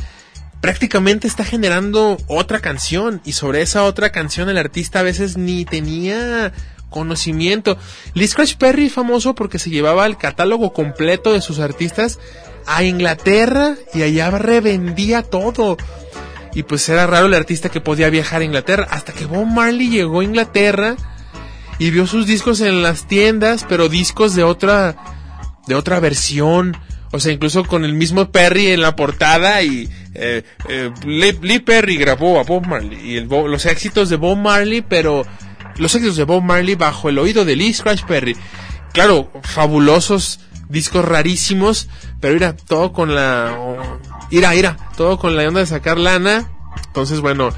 prácticamente 0.61 1.29
está 1.29 1.45
generando 1.45 2.17
otra 2.27 2.61
canción 2.61 3.21
y 3.25 3.33
sobre 3.33 3.63
esa 3.63 3.85
otra 3.85 4.11
canción 4.11 4.49
el 4.49 4.59
artista 4.59 5.01
a 5.01 5.05
veces 5.05 5.37
ni 5.37 5.65
tenía 5.65 6.53
conocimiento. 6.91 7.77
Lee 8.15 8.29
Scratch 8.29 8.57
Perry 8.57 8.89
famoso 8.89 9.35
porque 9.35 9.59
se 9.59 9.71
llevaba 9.71 10.07
el 10.07 10.17
catálogo 10.17 10.73
completo 10.73 11.33
de 11.33 11.41
sus 11.41 11.59
artistas 11.59 12.19
a 12.67 12.83
Inglaterra 12.83 13.77
y 13.95 14.03
allá 14.03 14.31
revendía 14.31 15.23
todo. 15.23 15.77
Y 16.55 16.63
pues 16.63 16.89
era 16.89 17.07
raro 17.07 17.27
el 17.27 17.35
artista 17.35 17.69
que 17.69 17.81
podía 17.81 18.09
viajar 18.09 18.41
a 18.41 18.45
Inglaterra 18.45 18.87
hasta 18.91 19.13
que 19.13 19.27
Bob 19.27 19.47
Marley 19.47 19.91
llegó 19.91 20.21
a 20.21 20.25
Inglaterra 20.25 20.97
y 21.79 21.91
vio 21.91 22.07
sus 22.07 22.27
discos 22.27 22.61
en 22.63 22.83
las 22.83 23.07
tiendas, 23.07 23.67
pero 23.69 23.89
discos 23.89 24.35
de 24.35 24.43
otra 24.43 24.97
de 25.67 25.75
otra 25.75 26.01
versión. 26.01 26.77
O 27.13 27.21
sea, 27.21 27.33
incluso 27.33 27.65
con 27.65 27.85
el 27.85 27.95
mismo 27.95 28.31
Perry 28.31 28.69
en 28.69 28.83
la 28.83 28.97
portada 28.97 29.63
y 29.63 29.89
eh, 30.15 30.43
eh, 30.69 30.91
Lee, 31.05 31.61
Perry 31.61 31.97
grabó 31.97 32.41
a 32.41 32.43
Bob 32.43 32.67
Marley 32.67 32.99
y 33.13 33.17
el 33.17 33.29
los 33.29 33.65
éxitos 33.67 34.09
de 34.09 34.17
Bob 34.17 34.37
Marley, 34.37 34.83
pero 34.83 35.25
los 35.77 35.95
éxitos 35.95 36.17
de 36.17 36.25
Bob 36.25 36.43
Marley 36.43 36.75
bajo 36.75 37.09
el 37.09 37.19
oído 37.19 37.45
de 37.45 37.57
Lee 37.57 37.73
Scratch 37.73 38.05
Perry. 38.05 38.37
Claro, 38.93 39.31
fabulosos 39.43 40.41
discos 40.69 41.05
rarísimos, 41.05 41.89
pero 42.21 42.35
mira, 42.35 42.57
todo 42.57 42.93
con 42.93 43.15
la 43.15 43.57
ira, 44.31 44.55
ira, 44.55 44.77
todo 44.97 45.19
con 45.19 45.37
la 45.37 45.47
onda 45.47 45.61
de 45.61 45.67
sacar 45.67 45.99
lana. 45.99 46.51
Entonces, 46.87 47.21
bueno, 47.21 47.51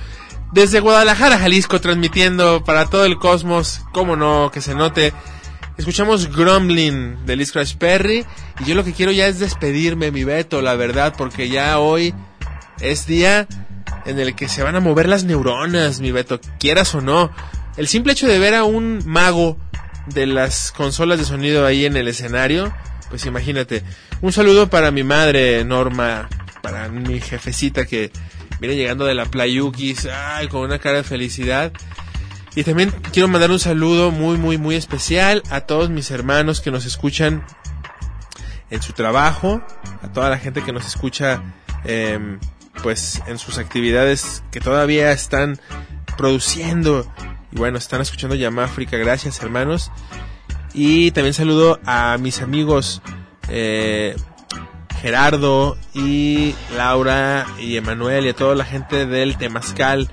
desde 0.52 0.80
Guadalajara, 0.80 1.38
Jalisco, 1.38 1.80
transmitiendo 1.80 2.64
para 2.64 2.86
todo 2.86 3.04
el 3.04 3.18
cosmos, 3.18 3.82
cómo 3.92 4.16
no, 4.16 4.50
que 4.50 4.60
se 4.60 4.74
note. 4.74 5.12
Escuchamos 5.78 6.34
Grumbling 6.34 7.24
de 7.24 7.36
Lee 7.36 7.46
Scratch 7.46 7.76
Perry. 7.76 8.26
Y 8.60 8.64
yo 8.64 8.74
lo 8.74 8.84
que 8.84 8.92
quiero 8.92 9.12
ya 9.12 9.28
es 9.28 9.38
despedirme, 9.38 10.10
mi 10.10 10.24
Beto, 10.24 10.60
la 10.60 10.74
verdad, 10.74 11.14
porque 11.16 11.48
ya 11.48 11.78
hoy 11.78 12.14
es 12.80 13.06
día 13.06 13.46
en 14.04 14.18
el 14.18 14.34
que 14.34 14.48
se 14.48 14.64
van 14.64 14.74
a 14.74 14.80
mover 14.80 15.08
las 15.08 15.22
neuronas, 15.22 16.00
mi 16.00 16.10
Beto, 16.10 16.40
quieras 16.58 16.94
o 16.96 17.00
no. 17.00 17.30
El 17.76 17.86
simple 17.86 18.12
hecho 18.12 18.26
de 18.26 18.40
ver 18.40 18.54
a 18.54 18.64
un 18.64 19.02
mago 19.06 19.56
de 20.06 20.26
las 20.26 20.72
consolas 20.72 21.20
de 21.20 21.24
sonido 21.24 21.64
ahí 21.64 21.86
en 21.86 21.96
el 21.96 22.08
escenario, 22.08 22.74
pues 23.08 23.24
imagínate. 23.26 23.84
Un 24.20 24.32
saludo 24.32 24.68
para 24.68 24.90
mi 24.90 25.04
madre, 25.04 25.64
Norma, 25.64 26.28
para 26.60 26.88
mi 26.88 27.20
jefecita 27.20 27.86
que 27.86 28.10
viene 28.60 28.74
llegando 28.74 29.04
de 29.04 29.14
la 29.14 29.26
Playukis, 29.26 30.06
ay, 30.06 30.48
con 30.48 30.62
una 30.62 30.80
cara 30.80 30.98
de 30.98 31.04
felicidad. 31.04 31.72
Y 32.58 32.64
también 32.64 32.90
quiero 33.12 33.28
mandar 33.28 33.52
un 33.52 33.60
saludo 33.60 34.10
muy, 34.10 34.36
muy, 34.36 34.58
muy 34.58 34.74
especial 34.74 35.44
a 35.48 35.60
todos 35.60 35.90
mis 35.90 36.10
hermanos 36.10 36.60
que 36.60 36.72
nos 36.72 36.86
escuchan 36.86 37.46
en 38.68 38.82
su 38.82 38.94
trabajo, 38.94 39.62
a 40.02 40.12
toda 40.12 40.28
la 40.28 40.38
gente 40.38 40.64
que 40.64 40.72
nos 40.72 40.84
escucha, 40.84 41.40
em, 41.84 42.40
pues, 42.82 43.22
en 43.28 43.38
sus 43.38 43.58
actividades 43.58 44.42
que 44.50 44.58
todavía 44.58 45.12
están 45.12 45.60
produciendo. 46.16 47.06
Y 47.52 47.58
bueno, 47.58 47.78
están 47.78 48.00
escuchando 48.00 48.34
Yamáfrica, 48.34 48.96
gracias 48.96 49.40
hermanos. 49.40 49.92
Y 50.74 51.12
también 51.12 51.34
saludo 51.34 51.78
a 51.86 52.18
mis 52.18 52.42
amigos 52.42 53.02
eh, 53.48 54.16
Gerardo 55.00 55.78
y 55.94 56.56
Laura 56.76 57.46
y 57.60 57.76
Emanuel 57.76 58.26
y 58.26 58.30
a 58.30 58.34
toda 58.34 58.56
la 58.56 58.64
gente 58.64 59.06
del 59.06 59.36
Temazcal. 59.36 60.10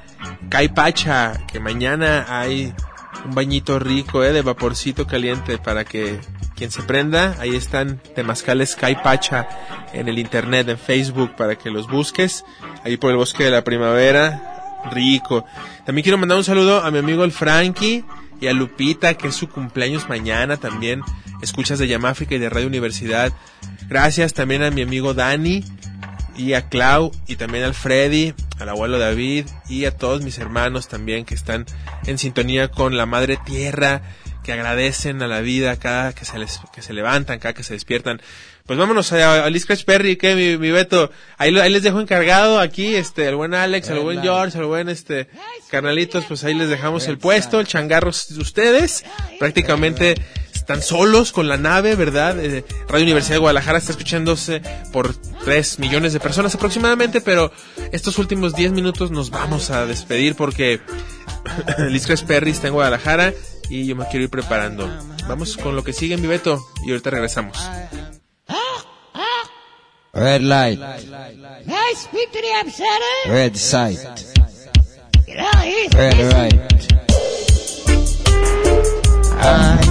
Caipacha, 0.49 1.45
que 1.47 1.59
mañana 1.59 2.25
hay 2.27 2.73
un 3.25 3.33
bañito 3.33 3.79
rico 3.79 4.23
eh, 4.23 4.31
de 4.31 4.41
vaporcito 4.41 5.07
caliente 5.07 5.57
para 5.57 5.83
que 5.85 6.19
quien 6.55 6.71
se 6.71 6.83
prenda, 6.83 7.35
ahí 7.39 7.55
están 7.55 7.99
Temazcales 8.15 8.75
Caipacha 8.75 9.47
en 9.93 10.07
el 10.07 10.19
internet, 10.19 10.69
en 10.69 10.77
Facebook, 10.77 11.35
para 11.35 11.57
que 11.57 11.69
los 11.69 11.87
busques, 11.89 12.45
ahí 12.83 12.97
por 12.97 13.11
el 13.11 13.17
bosque 13.17 13.43
de 13.43 13.51
la 13.51 13.63
primavera, 13.63 14.81
rico. 14.91 15.45
También 15.85 16.03
quiero 16.03 16.17
mandar 16.17 16.37
un 16.37 16.43
saludo 16.43 16.81
a 16.81 16.91
mi 16.91 16.99
amigo 16.99 17.23
el 17.23 17.31
Frankie 17.31 18.05
y 18.39 18.47
a 18.47 18.53
Lupita, 18.53 19.15
que 19.15 19.29
es 19.29 19.35
su 19.35 19.49
cumpleaños 19.49 20.07
mañana 20.07 20.57
también, 20.57 21.01
escuchas 21.41 21.79
de 21.79 21.87
Yamáfrica 21.87 22.35
y 22.35 22.39
de 22.39 22.49
Radio 22.49 22.67
Universidad. 22.67 23.33
Gracias 23.87 24.33
también 24.33 24.63
a 24.63 24.71
mi 24.71 24.81
amigo 24.81 25.13
Dani 25.13 25.63
y 26.37 26.53
a 26.53 26.69
Clau 26.69 27.11
y 27.27 27.35
también 27.35 27.63
al 27.63 27.73
Freddy, 27.73 28.33
al 28.59 28.69
abuelo 28.69 28.99
David 28.99 29.47
y 29.69 29.85
a 29.85 29.95
todos 29.95 30.21
mis 30.21 30.37
hermanos 30.37 30.87
también 30.87 31.25
que 31.25 31.35
están 31.35 31.65
en 32.05 32.17
sintonía 32.17 32.69
con 32.69 32.97
la 32.97 33.05
Madre 33.05 33.37
Tierra, 33.45 34.01
que 34.43 34.53
agradecen 34.53 35.21
a 35.23 35.27
la 35.27 35.41
vida 35.41 35.77
cada 35.77 36.13
que 36.13 36.25
se 36.25 36.37
les 36.37 36.59
que 36.73 36.81
se 36.81 36.93
levantan, 36.93 37.39
cada 37.39 37.53
que 37.53 37.63
se 37.63 37.73
despiertan. 37.73 38.21
Pues 38.65 38.79
vámonos 38.79 39.11
a, 39.13 39.45
a 39.45 39.59
Scratch 39.59 39.85
Perry, 39.85 40.15
que 40.15 40.33
mi, 40.33 40.57
mi 40.57 40.71
Beto, 40.71 41.11
ahí, 41.37 41.55
ahí 41.59 41.71
les 41.71 41.83
dejo 41.83 42.01
encargado 42.01 42.59
aquí, 42.59 42.95
este, 42.95 43.27
el 43.27 43.35
buen 43.35 43.53
Alex, 43.53 43.89
el 43.89 43.99
buen 43.99 44.23
George, 44.23 44.57
el 44.57 44.65
buen 44.65 44.89
este, 44.89 45.29
carnalitos, 45.69 46.25
pues 46.25 46.43
ahí 46.43 46.55
les 46.55 46.69
dejamos 46.69 47.07
el 47.07 47.19
puesto, 47.19 47.59
el 47.59 47.67
changarro 47.67 48.11
de 48.11 48.41
ustedes, 48.41 49.05
prácticamente 49.37 50.15
están 50.65 50.81
solos 50.81 51.31
con 51.31 51.47
la 51.47 51.57
nave, 51.57 51.93
¿verdad? 51.93 52.43
Eh, 52.43 52.65
Radio 52.89 53.03
Universidad 53.03 53.35
de 53.35 53.39
Guadalajara 53.39 53.77
está 53.77 53.91
escuchándose 53.91 54.63
por 54.91 55.13
3 55.13 55.77
millones 55.77 56.11
de 56.11 56.19
personas 56.19 56.55
aproximadamente, 56.55 57.21
pero 57.21 57.51
estos 57.91 58.17
últimos 58.17 58.55
10 58.55 58.71
minutos 58.71 59.11
nos 59.11 59.29
vamos 59.29 59.69
a 59.69 59.85
despedir 59.85 60.33
porque 60.35 60.81
Liz 61.91 62.07
Perry 62.25 62.49
está 62.49 62.65
en 62.69 62.73
Guadalajara 62.73 63.31
y 63.69 63.85
yo 63.85 63.95
me 63.95 64.07
quiero 64.07 64.23
ir 64.23 64.31
preparando. 64.31 64.89
Vamos 65.27 65.55
con 65.55 65.75
lo 65.75 65.83
que 65.83 65.93
sigue, 65.93 66.17
mi 66.17 66.25
Beto, 66.25 66.59
y 66.83 66.89
ahorita 66.89 67.11
regresamos. 67.11 67.59
Red 70.13 70.41
light, 70.41 70.79
May 70.79 71.75
I 71.75 71.93
speak 71.95 72.31
to 72.31 72.39
the 72.41 72.53
upsetter? 72.63 73.31
red 73.31 73.55
sight, 73.55 73.99
Get 75.27 75.37
out 75.37 75.61
here. 75.61 75.89
red 75.93 76.33
right. 76.33 76.53
I, 79.37 79.84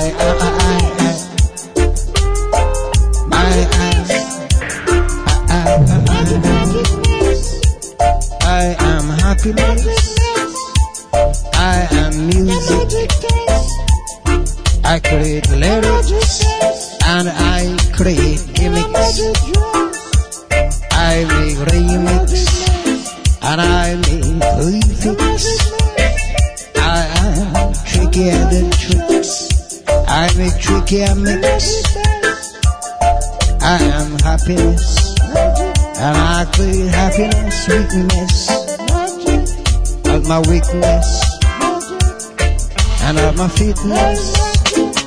my 0.00 0.08
eyes. 0.08 1.20
My 3.28 3.52
eyes. 3.84 4.10
I 5.48 5.64
am. 8.78 9.10
I 11.54 11.88
am 12.02 12.12
music. 12.28 13.10
I 14.84 14.98
create 15.00 15.48
lyrics 15.50 16.44
and 17.04 17.28
I 17.28 17.76
create 17.92 18.42
gimmicks. 18.54 19.20
I 20.92 21.24
make 21.28 21.58
remix 21.68 22.30
and 23.42 23.60
I 23.60 23.96
make 23.96 24.40
prefix. 24.56 25.40
I 26.76 27.04
am 27.20 27.72
tricky 27.84 28.30
and 28.30 29.19
make 30.36 30.58
tricky 30.60 31.02
and. 31.02 31.84
I 33.62 33.78
am 33.82 34.18
happiness 34.20 35.14
and 35.98 36.16
I 36.16 36.44
create 36.54 36.90
happiness, 36.90 37.68
weakness 37.68 38.50
at 40.06 40.24
my 40.26 40.40
weakness 40.50 41.38
and 43.02 43.18
at 43.18 43.36
my 43.36 43.48
fitness. 43.48 44.34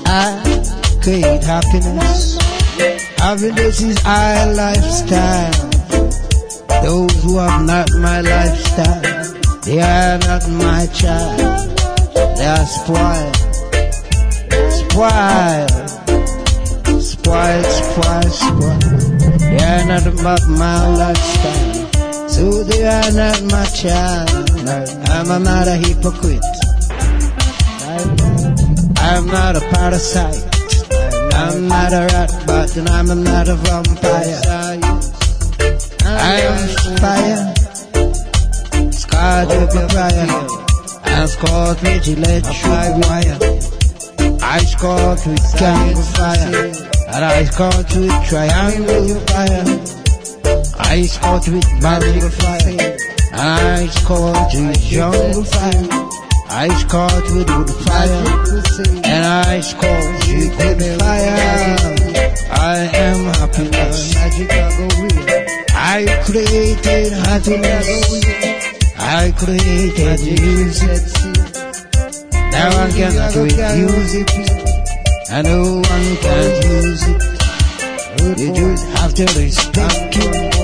I 0.06 1.00
create 1.02 1.44
happiness. 1.44 2.38
Happiness 3.18 3.82
is 3.82 4.06
our 4.06 4.54
lifestyle. 4.54 5.70
Those 6.84 7.24
who 7.24 7.38
have 7.38 7.66
not 7.66 7.90
my 8.00 8.22
lifestyle, 8.22 9.02
They 9.64 9.80
are 9.82 10.18
not 10.20 10.48
my 10.50 10.88
child. 10.94 11.78
They 12.38 12.46
are 12.46 12.66
spoiled. 12.66 13.33
Spoiled. 14.94 15.72
Spoiled, 17.02 17.66
spoiled, 17.66 18.32
spoiled. 18.32 18.82
They 19.40 19.58
are 19.58 19.86
not 19.88 20.06
about 20.06 20.48
my 20.48 20.88
lifestyle. 20.96 22.30
So 22.30 22.64
they 22.64 22.86
are 22.86 23.12
not 23.12 23.42
my 23.50 23.66
child. 23.74 24.30
I'm 25.10 25.44
not 25.44 25.68
a 25.68 25.78
hypocrite. 25.78 26.46
I'm 29.00 29.26
not 29.26 29.56
a 29.56 29.62
parasite. 29.74 30.46
I'm 31.34 31.68
not 31.68 31.92
a 31.92 32.06
rat, 32.14 32.32
but 32.46 32.78
I'm 32.92 33.24
not 33.24 33.48
a 33.48 33.56
vampire. 33.56 34.42
I 36.06 36.40
am 36.52 36.68
fire. 37.02 37.54
Scarred 38.92 39.48
with 39.48 39.76
a 39.76 39.90
fire. 39.90 40.48
I'm 41.06 41.28
scarred 41.28 41.82
with 41.82 42.08
electric 42.08 43.08
wire. 43.10 43.73
I 44.46 44.60
scarred 44.60 45.20
with 45.26 45.58
candle 45.58 46.04
fire. 46.16 46.72
And 47.14 47.26
I 47.26 47.44
scarred 47.46 47.92
with 47.96 48.28
triangle 48.30 49.20
fire. 49.32 49.66
I 50.80 51.02
scarred 51.04 51.48
with 51.48 51.82
mango 51.82 52.30
fire. 52.30 52.98
And 53.32 53.42
I 53.42 53.88
scarred 53.88 54.54
with 54.54 54.80
jungle 54.82 55.44
fire. 55.44 56.14
I 56.56 56.70
scorched 56.82 57.34
with 57.34 57.50
wood 57.50 57.70
fire, 57.84 58.24
and 59.04 59.26
I 59.26 59.60
scorched 59.62 60.28
with 60.28 60.56
wood 60.60 61.00
fire. 61.00 61.34
I 62.52 62.78
am 62.94 63.26
happiness. 63.34 64.16
I 65.74 66.06
created 66.24 67.14
happiness. 67.14 67.88
I 69.00 69.32
created 69.36 70.42
music. 70.42 71.63
No 72.54 72.70
one 72.78 72.92
can 72.92 73.14
refuse 73.18 74.14
it, 74.16 74.30
and 75.30 75.48
no 75.48 75.76
one 75.76 76.18
can 76.24 76.50
use 76.72 77.04
it. 77.08 77.34
You 78.40 78.54
just 78.54 78.86
have 78.98 79.14
to 79.16 79.24
respect 79.40 80.16
it. 80.18 80.62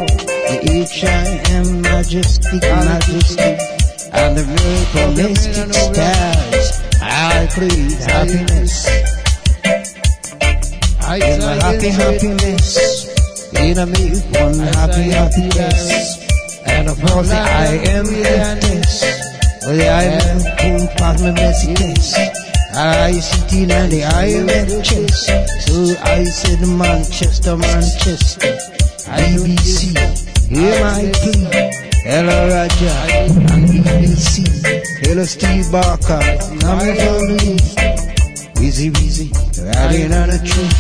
The 0.50 0.58
each 0.74 1.04
I 1.04 1.26
am 1.56 1.82
majestic, 1.82 2.62
majestic 2.62 3.80
and 4.14 4.38
the 4.38 4.44
very 4.44 5.14
domestic 5.14 5.74
stars. 5.74 6.82
I 7.02 7.48
create 7.52 8.00
happiness. 8.10 8.88
I 11.02 11.18
am 11.18 11.42
a 11.42 11.64
happy 11.64 11.90
happiness. 11.90 13.54
In 13.54 13.78
a 13.78 13.86
me 13.86 14.20
one 14.40 14.60
happy 14.74 15.10
happiness. 15.10 16.64
And 16.66 16.88
of 16.90 17.00
course 17.02 17.32
I 17.32 17.66
am 17.88 18.06
this. 18.06 19.29
والعالم 19.70 20.44
كون 20.60 20.90
بعض 21.00 21.22
مباسكاش 21.22 22.16
I 22.74 23.20
city 23.20 23.66
90, 23.66 24.04
I 24.04 24.40
ran 24.48 24.70
chess. 24.84 25.26
So 25.66 25.76
I 26.02 26.24
said 26.24 26.62
Manchester, 26.82 27.56
Manchester. 27.58 28.54
IBC, 29.20 29.80
MIT, 30.50 31.24
Hello 32.10 32.38
Raja, 32.54 32.94
and 33.14 33.32
BBC. 33.46 34.34
Hello 35.04 35.24
Steve 35.26 35.72
Barker, 35.72 36.22
coming 36.62 36.96
from 37.04 37.22
me. 37.38 37.54
Wheezy, 38.58 38.90
wheezy, 38.92 39.30
riding 39.68 40.14
on 40.14 40.30
a 40.30 40.40
tree. 40.50 40.74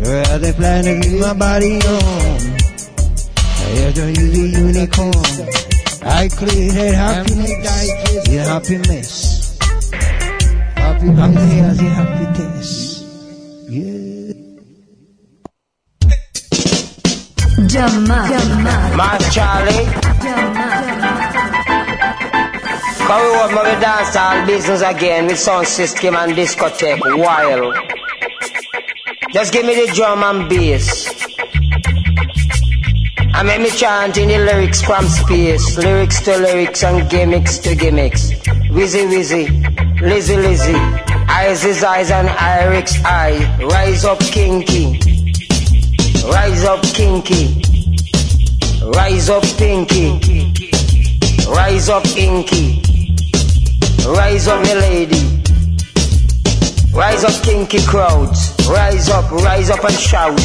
Well, 0.00 0.38
they 0.38 0.52
plan 0.52 0.84
to 0.84 0.94
get 1.00 1.20
my 1.20 1.34
body 1.34 1.74
on. 1.74 2.40
I 3.62 3.68
have 3.82 3.94
to 3.94 4.04
use 4.20 4.34
a 4.38 4.46
unicorn. 4.60 5.75
I 6.08 6.28
created 6.28 6.94
happiness. 6.94 8.28
Yeah, 8.28 8.44
happiness. 8.44 9.58
Happy, 10.76 11.08
happy, 11.08 11.46
happy, 11.58 11.88
happiness. 11.98 13.02
Yeah. 13.68 14.32
Jamal. 17.66 18.28
Jamal. 18.28 18.96
Mark 18.96 19.20
Charlie. 19.32 19.84
Come 23.06 23.22
we 23.22 23.30
want 23.36 23.54
my 23.54 23.74
dance 23.80 24.14
all 24.14 24.46
business 24.46 24.82
again 24.82 25.26
with 25.26 25.38
sound 25.40 25.66
system 25.66 26.14
and 26.14 26.32
discotheque 26.32 27.00
wild. 27.18 27.74
Just 29.32 29.52
give 29.52 29.66
me 29.66 29.74
the 29.74 29.92
drum 29.92 30.22
and 30.22 30.48
bass. 30.48 31.15
And 33.38 33.48
make 33.48 33.60
me 33.60 33.68
chant 33.68 34.16
in 34.16 34.28
the 34.28 34.38
lyrics 34.38 34.80
from 34.80 35.04
space. 35.04 35.76
Lyrics 35.76 36.22
to 36.22 36.38
lyrics 36.38 36.82
and 36.82 37.08
gimmicks 37.10 37.58
to 37.58 37.74
gimmicks. 37.74 38.30
Wizzy 38.70 39.04
wizzy, 39.12 40.00
lizzy 40.00 40.36
lizzy. 40.36 40.74
Eyes 41.28 41.62
is 41.66 41.84
eyes 41.84 42.10
and 42.10 42.28
Irix 42.28 43.04
eye. 43.04 43.36
Rise 43.62 44.06
up 44.06 44.20
kinky. 44.20 44.98
Rise 46.32 46.64
up 46.64 46.82
kinky. 46.94 47.60
Rise 48.94 49.28
up 49.28 49.42
pinky. 49.58 50.54
Rise 51.46 51.90
up 51.90 52.06
inky. 52.16 52.80
Rise 54.06 54.48
up 54.48 54.62
milady. 54.62 55.42
Rise 56.94 57.22
up 57.22 57.44
kinky 57.44 57.82
crowds. 57.86 58.56
Rise 58.66 59.10
up, 59.10 59.30
rise 59.30 59.68
up 59.68 59.84
and 59.84 59.92
shout. 59.92 60.40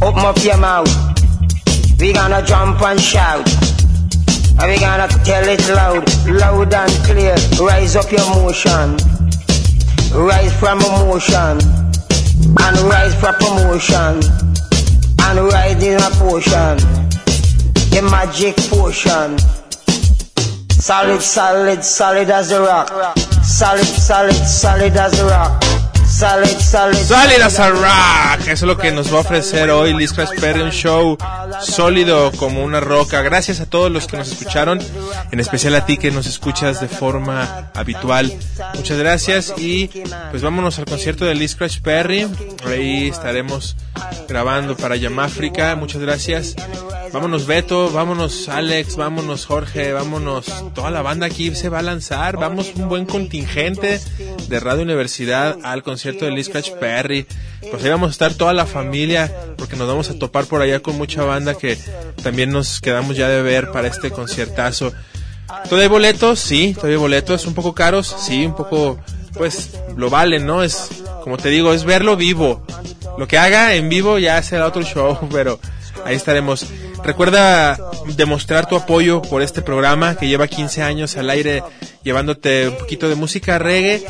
Open 0.00 0.24
up 0.24 0.42
your 0.42 0.56
mouth. 0.56 1.09
We 2.00 2.14
gonna 2.14 2.42
jump 2.42 2.80
and 2.80 2.98
shout. 2.98 3.46
And 4.58 4.70
we 4.70 4.78
gonna 4.80 5.06
tell 5.22 5.46
it 5.46 5.60
loud, 5.68 6.08
loud 6.26 6.72
and 6.72 6.92
clear. 7.04 7.36
Rise 7.60 7.94
up 7.94 8.10
your 8.10 8.26
motion. 8.36 8.96
Rise 10.14 10.54
from 10.58 10.80
emotion. 10.80 11.60
And 12.58 12.76
rise 12.88 13.14
from 13.20 13.34
promotion. 13.34 14.22
And 15.20 15.38
rise 15.52 15.82
in 15.82 16.00
a 16.00 16.10
potion. 16.16 16.78
The 17.92 18.00
magic 18.10 18.56
potion. 18.70 19.38
Solid, 20.80 21.20
solid, 21.20 21.84
solid 21.84 22.30
as 22.30 22.50
a 22.50 22.62
rock. 22.62 22.88
Solid, 23.42 23.84
solid, 23.84 24.34
solid 24.34 24.96
as 24.96 25.20
a 25.20 25.26
rock. 25.26 25.79
Solid, 26.10 26.58
solid. 26.58 26.96
Solid 26.96 27.40
as 27.40 27.60
a 27.60 27.70
rock. 27.70 28.40
Eso 28.40 28.52
es 28.52 28.62
lo 28.62 28.76
que 28.76 28.90
nos 28.90 29.12
va 29.12 29.18
a 29.18 29.20
ofrecer 29.20 29.70
hoy 29.70 29.94
Liz 29.94 30.12
Perry, 30.12 30.60
un 30.60 30.72
show 30.72 31.16
sólido 31.62 32.32
como 32.32 32.64
una 32.64 32.80
roca. 32.80 33.22
Gracias 33.22 33.60
a 33.60 33.66
todos 33.66 33.92
los 33.92 34.08
que 34.08 34.16
nos 34.16 34.32
escucharon, 34.32 34.80
en 35.30 35.40
especial 35.40 35.76
a 35.76 35.86
ti 35.86 35.98
que 35.98 36.10
nos 36.10 36.26
escuchas 36.26 36.80
de 36.80 36.88
forma 36.88 37.70
habitual. 37.74 38.36
Muchas 38.74 38.98
gracias 38.98 39.54
y 39.56 39.86
pues 40.30 40.42
vámonos 40.42 40.80
al 40.80 40.86
concierto 40.86 41.24
de 41.24 41.36
Liz 41.36 41.54
Crash 41.54 41.80
Perry. 41.80 42.26
Ahí 42.66 43.08
estaremos 43.08 43.76
grabando 44.28 44.76
para 44.76 44.96
Yamáfrica. 44.96 45.76
Muchas 45.76 46.02
gracias. 46.02 46.56
Vámonos 47.12 47.46
Beto, 47.46 47.90
vámonos 47.90 48.48
Alex, 48.48 48.94
vámonos 48.94 49.44
Jorge, 49.44 49.92
vámonos 49.92 50.46
toda 50.74 50.92
la 50.92 51.02
banda 51.02 51.26
aquí 51.26 51.52
se 51.56 51.68
va 51.68 51.80
a 51.80 51.82
lanzar, 51.82 52.36
vamos 52.36 52.70
un 52.76 52.88
buen 52.88 53.04
contingente 53.04 54.00
de 54.48 54.60
Radio 54.60 54.82
Universidad 54.82 55.58
al 55.64 55.82
concierto 55.82 55.99
de 56.02 56.30
Liz 56.30 56.48
Crash 56.48 56.72
Perry. 56.72 57.26
Pues 57.70 57.84
ahí 57.84 57.90
vamos 57.90 58.08
a 58.08 58.10
estar 58.12 58.34
toda 58.34 58.52
la 58.52 58.66
familia 58.66 59.30
porque 59.56 59.76
nos 59.76 59.86
vamos 59.86 60.08
a 60.10 60.18
topar 60.18 60.46
por 60.46 60.62
allá 60.62 60.80
con 60.80 60.96
mucha 60.96 61.22
banda 61.24 61.54
que 61.54 61.76
también 62.22 62.50
nos 62.50 62.80
quedamos 62.80 63.16
ya 63.16 63.28
de 63.28 63.42
ver 63.42 63.70
para 63.70 63.88
este 63.88 64.10
conciertazo. 64.10 64.92
¿Todavía 65.64 65.82
hay 65.82 65.88
boletos? 65.88 66.38
Sí, 66.40 66.72
todavía 66.74 66.96
hay 66.96 67.00
boletos, 67.00 67.46
un 67.46 67.54
poco 67.54 67.74
caros, 67.74 68.16
sí, 68.18 68.46
un 68.46 68.56
poco 68.56 68.98
pues 69.34 69.70
lo 69.96 70.08
valen, 70.10 70.46
¿no? 70.46 70.62
Es 70.62 70.88
como 71.22 71.36
te 71.36 71.50
digo, 71.50 71.74
es 71.74 71.84
verlo 71.84 72.16
vivo. 72.16 72.64
Lo 73.18 73.28
que 73.28 73.36
haga 73.36 73.74
en 73.74 73.88
vivo 73.88 74.18
ya 74.18 74.42
será 74.42 74.66
otro 74.66 74.82
show, 74.82 75.18
pero 75.32 75.60
ahí 76.04 76.16
estaremos. 76.16 76.66
Recuerda 77.04 77.78
demostrar 78.16 78.66
tu 78.66 78.76
apoyo 78.76 79.20
por 79.22 79.42
este 79.42 79.62
programa 79.62 80.16
que 80.16 80.28
lleva 80.28 80.48
15 80.48 80.82
años 80.82 81.16
al 81.16 81.30
aire 81.30 81.62
llevándote 82.02 82.68
un 82.68 82.76
poquito 82.78 83.08
de 83.08 83.14
música 83.14 83.58
reggae 83.58 84.04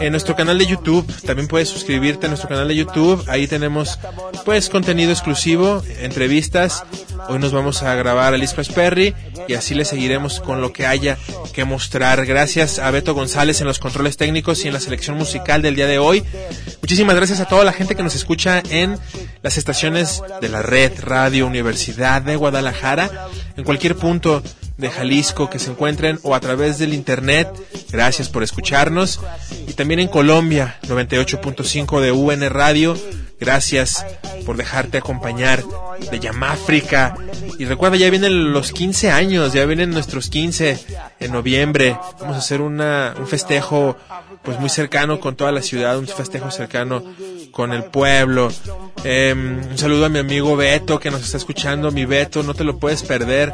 en 0.00 0.10
nuestro 0.10 0.36
canal 0.36 0.58
de 0.58 0.66
YouTube. 0.66 1.06
También 1.22 1.48
puedes 1.48 1.68
suscribirte 1.68 2.26
a 2.26 2.28
nuestro 2.28 2.48
canal 2.48 2.68
de 2.68 2.76
YouTube. 2.76 3.24
Ahí 3.28 3.46
tenemos 3.46 3.98
pues 4.44 4.68
contenido 4.68 5.10
exclusivo, 5.10 5.82
entrevistas. 6.00 6.84
Hoy 7.28 7.38
nos 7.38 7.52
vamos 7.52 7.82
a 7.82 7.94
grabar 7.94 8.34
a 8.34 8.36
Liz 8.36 8.54
Perry 8.74 9.14
y 9.48 9.54
así 9.54 9.74
le 9.74 9.84
seguiremos 9.84 10.40
con 10.40 10.60
lo 10.60 10.72
que 10.72 10.86
haya 10.86 11.18
que 11.52 11.64
mostrar. 11.64 12.26
Gracias 12.26 12.78
a 12.78 12.90
Beto 12.90 13.14
González 13.14 13.60
en 13.60 13.66
los 13.66 13.78
controles 13.78 14.16
técnicos 14.16 14.64
y 14.64 14.68
en 14.68 14.74
la 14.74 14.80
selección 14.80 15.16
musical 15.16 15.62
del 15.62 15.76
día 15.76 15.86
de 15.86 15.98
hoy. 15.98 16.24
Muchísimas 16.82 17.16
gracias 17.16 17.40
a 17.40 17.46
toda 17.46 17.64
la 17.64 17.72
gente 17.72 17.94
que 17.94 18.02
nos 18.02 18.14
escucha 18.14 18.62
en 18.70 18.98
las 19.42 19.56
estaciones 19.56 20.22
de 20.40 20.48
la 20.48 20.62
red 20.62 20.92
Radio 21.00 21.46
Universidad 21.46 22.22
de 22.22 22.36
Guadalajara, 22.36 23.28
en 23.56 23.64
cualquier 23.64 23.96
punto 23.96 24.42
de 24.76 24.90
Jalisco 24.90 25.50
que 25.50 25.58
se 25.58 25.70
encuentren 25.70 26.18
o 26.22 26.34
a 26.34 26.40
través 26.40 26.78
del 26.78 26.94
internet. 26.94 27.48
Gracias 27.90 28.28
por 28.28 28.42
escucharnos. 28.42 29.20
Y 29.66 29.74
también 29.74 30.00
en 30.00 30.08
Colombia, 30.08 30.78
98.5 30.88 32.00
de 32.00 32.12
UN 32.12 32.48
Radio. 32.50 32.96
Gracias 33.38 34.04
por 34.46 34.56
dejarte 34.56 34.98
acompañar 34.98 35.64
de 36.10 36.20
Yamáfrica 36.20 37.16
Y 37.58 37.64
recuerda, 37.64 37.96
ya 37.96 38.10
vienen 38.10 38.52
los 38.52 38.72
15 38.72 39.10
años, 39.10 39.52
ya 39.52 39.66
vienen 39.66 39.90
nuestros 39.90 40.28
15 40.28 40.78
en 41.20 41.32
noviembre. 41.32 41.98
Vamos 42.20 42.36
a 42.36 42.38
hacer 42.38 42.60
una, 42.60 43.14
un 43.18 43.26
festejo 43.26 43.96
pues 44.44 44.60
muy 44.60 44.68
cercano 44.68 45.20
con 45.20 45.36
toda 45.36 45.52
la 45.52 45.62
ciudad, 45.62 45.98
un 45.98 46.06
festejo 46.06 46.50
cercano 46.50 47.02
con 47.50 47.72
el 47.72 47.84
pueblo. 47.84 48.50
Em, 49.04 49.58
un 49.70 49.78
saludo 49.78 50.04
a 50.04 50.08
mi 50.08 50.18
amigo 50.18 50.56
Beto 50.56 51.00
que 51.00 51.10
nos 51.10 51.22
está 51.22 51.38
escuchando, 51.38 51.90
mi 51.90 52.04
Beto, 52.04 52.42
no 52.42 52.54
te 52.54 52.64
lo 52.64 52.78
puedes 52.78 53.02
perder. 53.02 53.52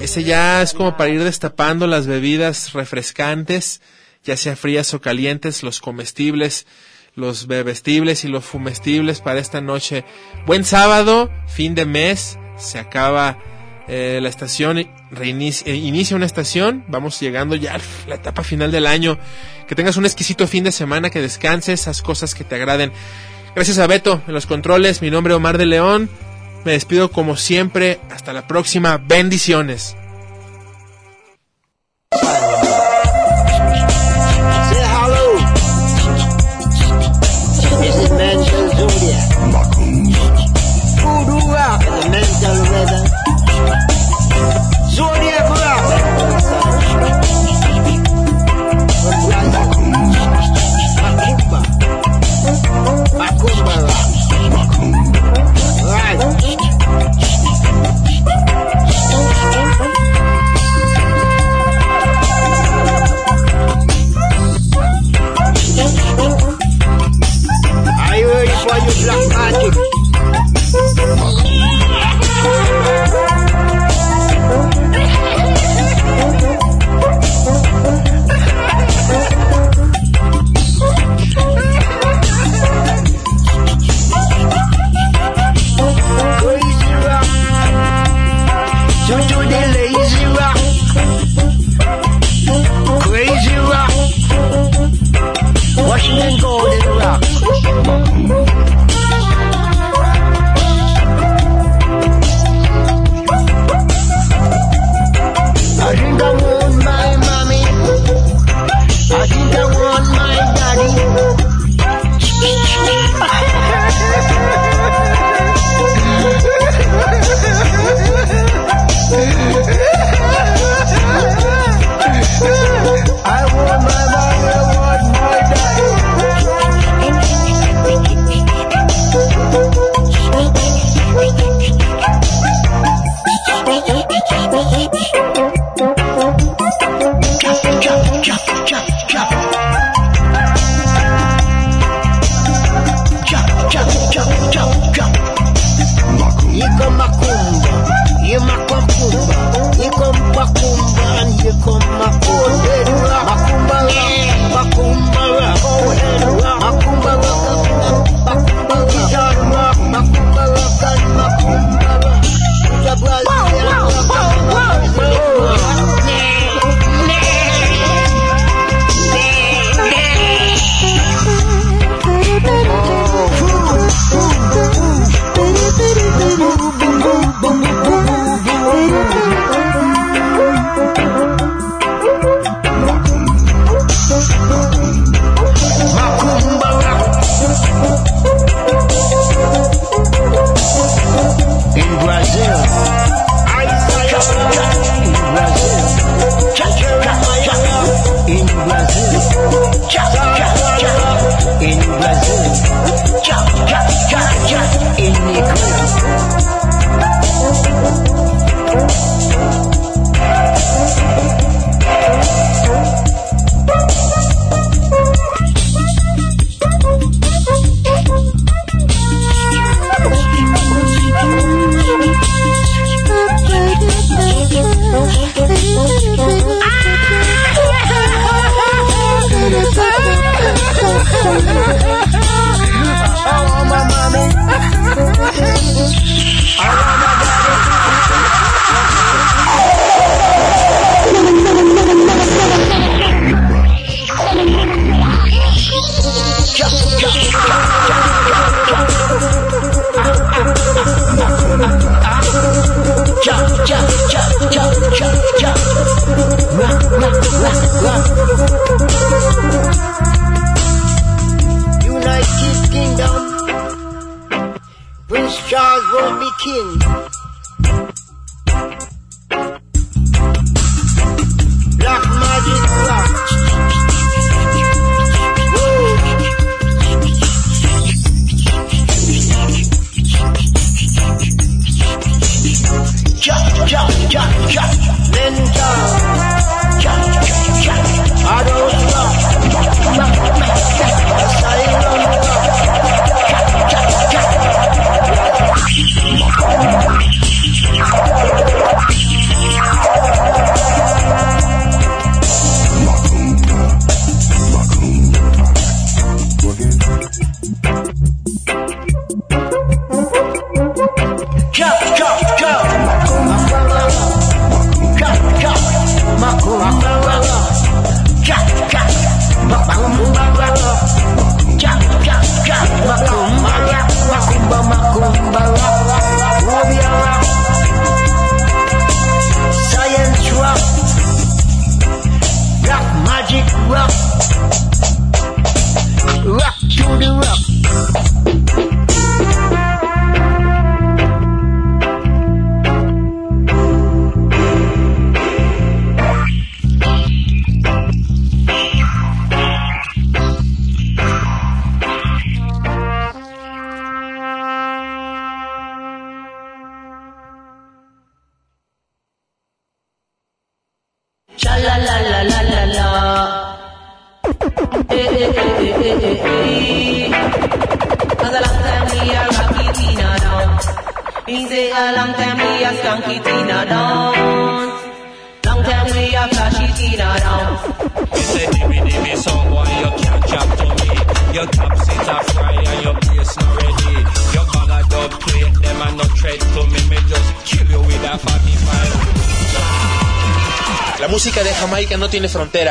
Ese 0.00 0.24
ya 0.24 0.60
es 0.60 0.72
como 0.72 0.96
para 0.96 1.10
ir 1.10 1.22
destapando 1.22 1.86
las 1.86 2.08
bebidas 2.08 2.72
refrescantes, 2.72 3.80
ya 4.24 4.36
sea 4.36 4.56
frías 4.56 4.92
o 4.92 5.00
calientes, 5.00 5.62
los 5.62 5.78
comestibles, 5.78 6.66
los 7.14 7.46
bebestibles 7.46 8.24
y 8.24 8.28
los 8.28 8.44
fumestibles 8.44 9.20
para 9.20 9.38
esta 9.38 9.60
noche. 9.60 10.04
Buen 10.46 10.64
sábado, 10.64 11.30
fin 11.46 11.76
de 11.76 11.86
mes, 11.86 12.40
se 12.58 12.80
acaba 12.80 13.38
eh, 13.86 14.18
la 14.20 14.30
estación, 14.30 14.90
reinicia, 15.14 15.72
eh, 15.72 15.76
inicia 15.76 16.16
una 16.16 16.26
estación, 16.26 16.84
vamos 16.88 17.20
llegando 17.20 17.54
ya 17.56 17.74
a 17.74 17.80
la 18.08 18.16
etapa 18.16 18.42
final 18.42 18.70
del 18.70 18.86
año. 18.86 19.18
Que 19.68 19.74
tengas 19.74 19.96
un 19.96 20.04
exquisito 20.04 20.46
fin 20.46 20.64
de 20.64 20.72
semana, 20.72 21.10
que 21.10 21.20
descanses, 21.20 21.88
haz 21.88 22.02
cosas 22.02 22.34
que 22.34 22.44
te 22.44 22.54
agraden. 22.56 22.92
Gracias 23.54 23.78
a 23.78 23.86
Beto 23.86 24.20
en 24.26 24.34
los 24.34 24.46
controles, 24.46 25.00
mi 25.00 25.10
nombre 25.10 25.32
es 25.32 25.36
Omar 25.36 25.58
de 25.58 25.66
León. 25.66 26.10
Me 26.64 26.72
despido 26.72 27.10
como 27.10 27.36
siempre, 27.36 28.00
hasta 28.10 28.32
la 28.32 28.46
próxima, 28.46 28.96
bendiciones. 28.96 29.96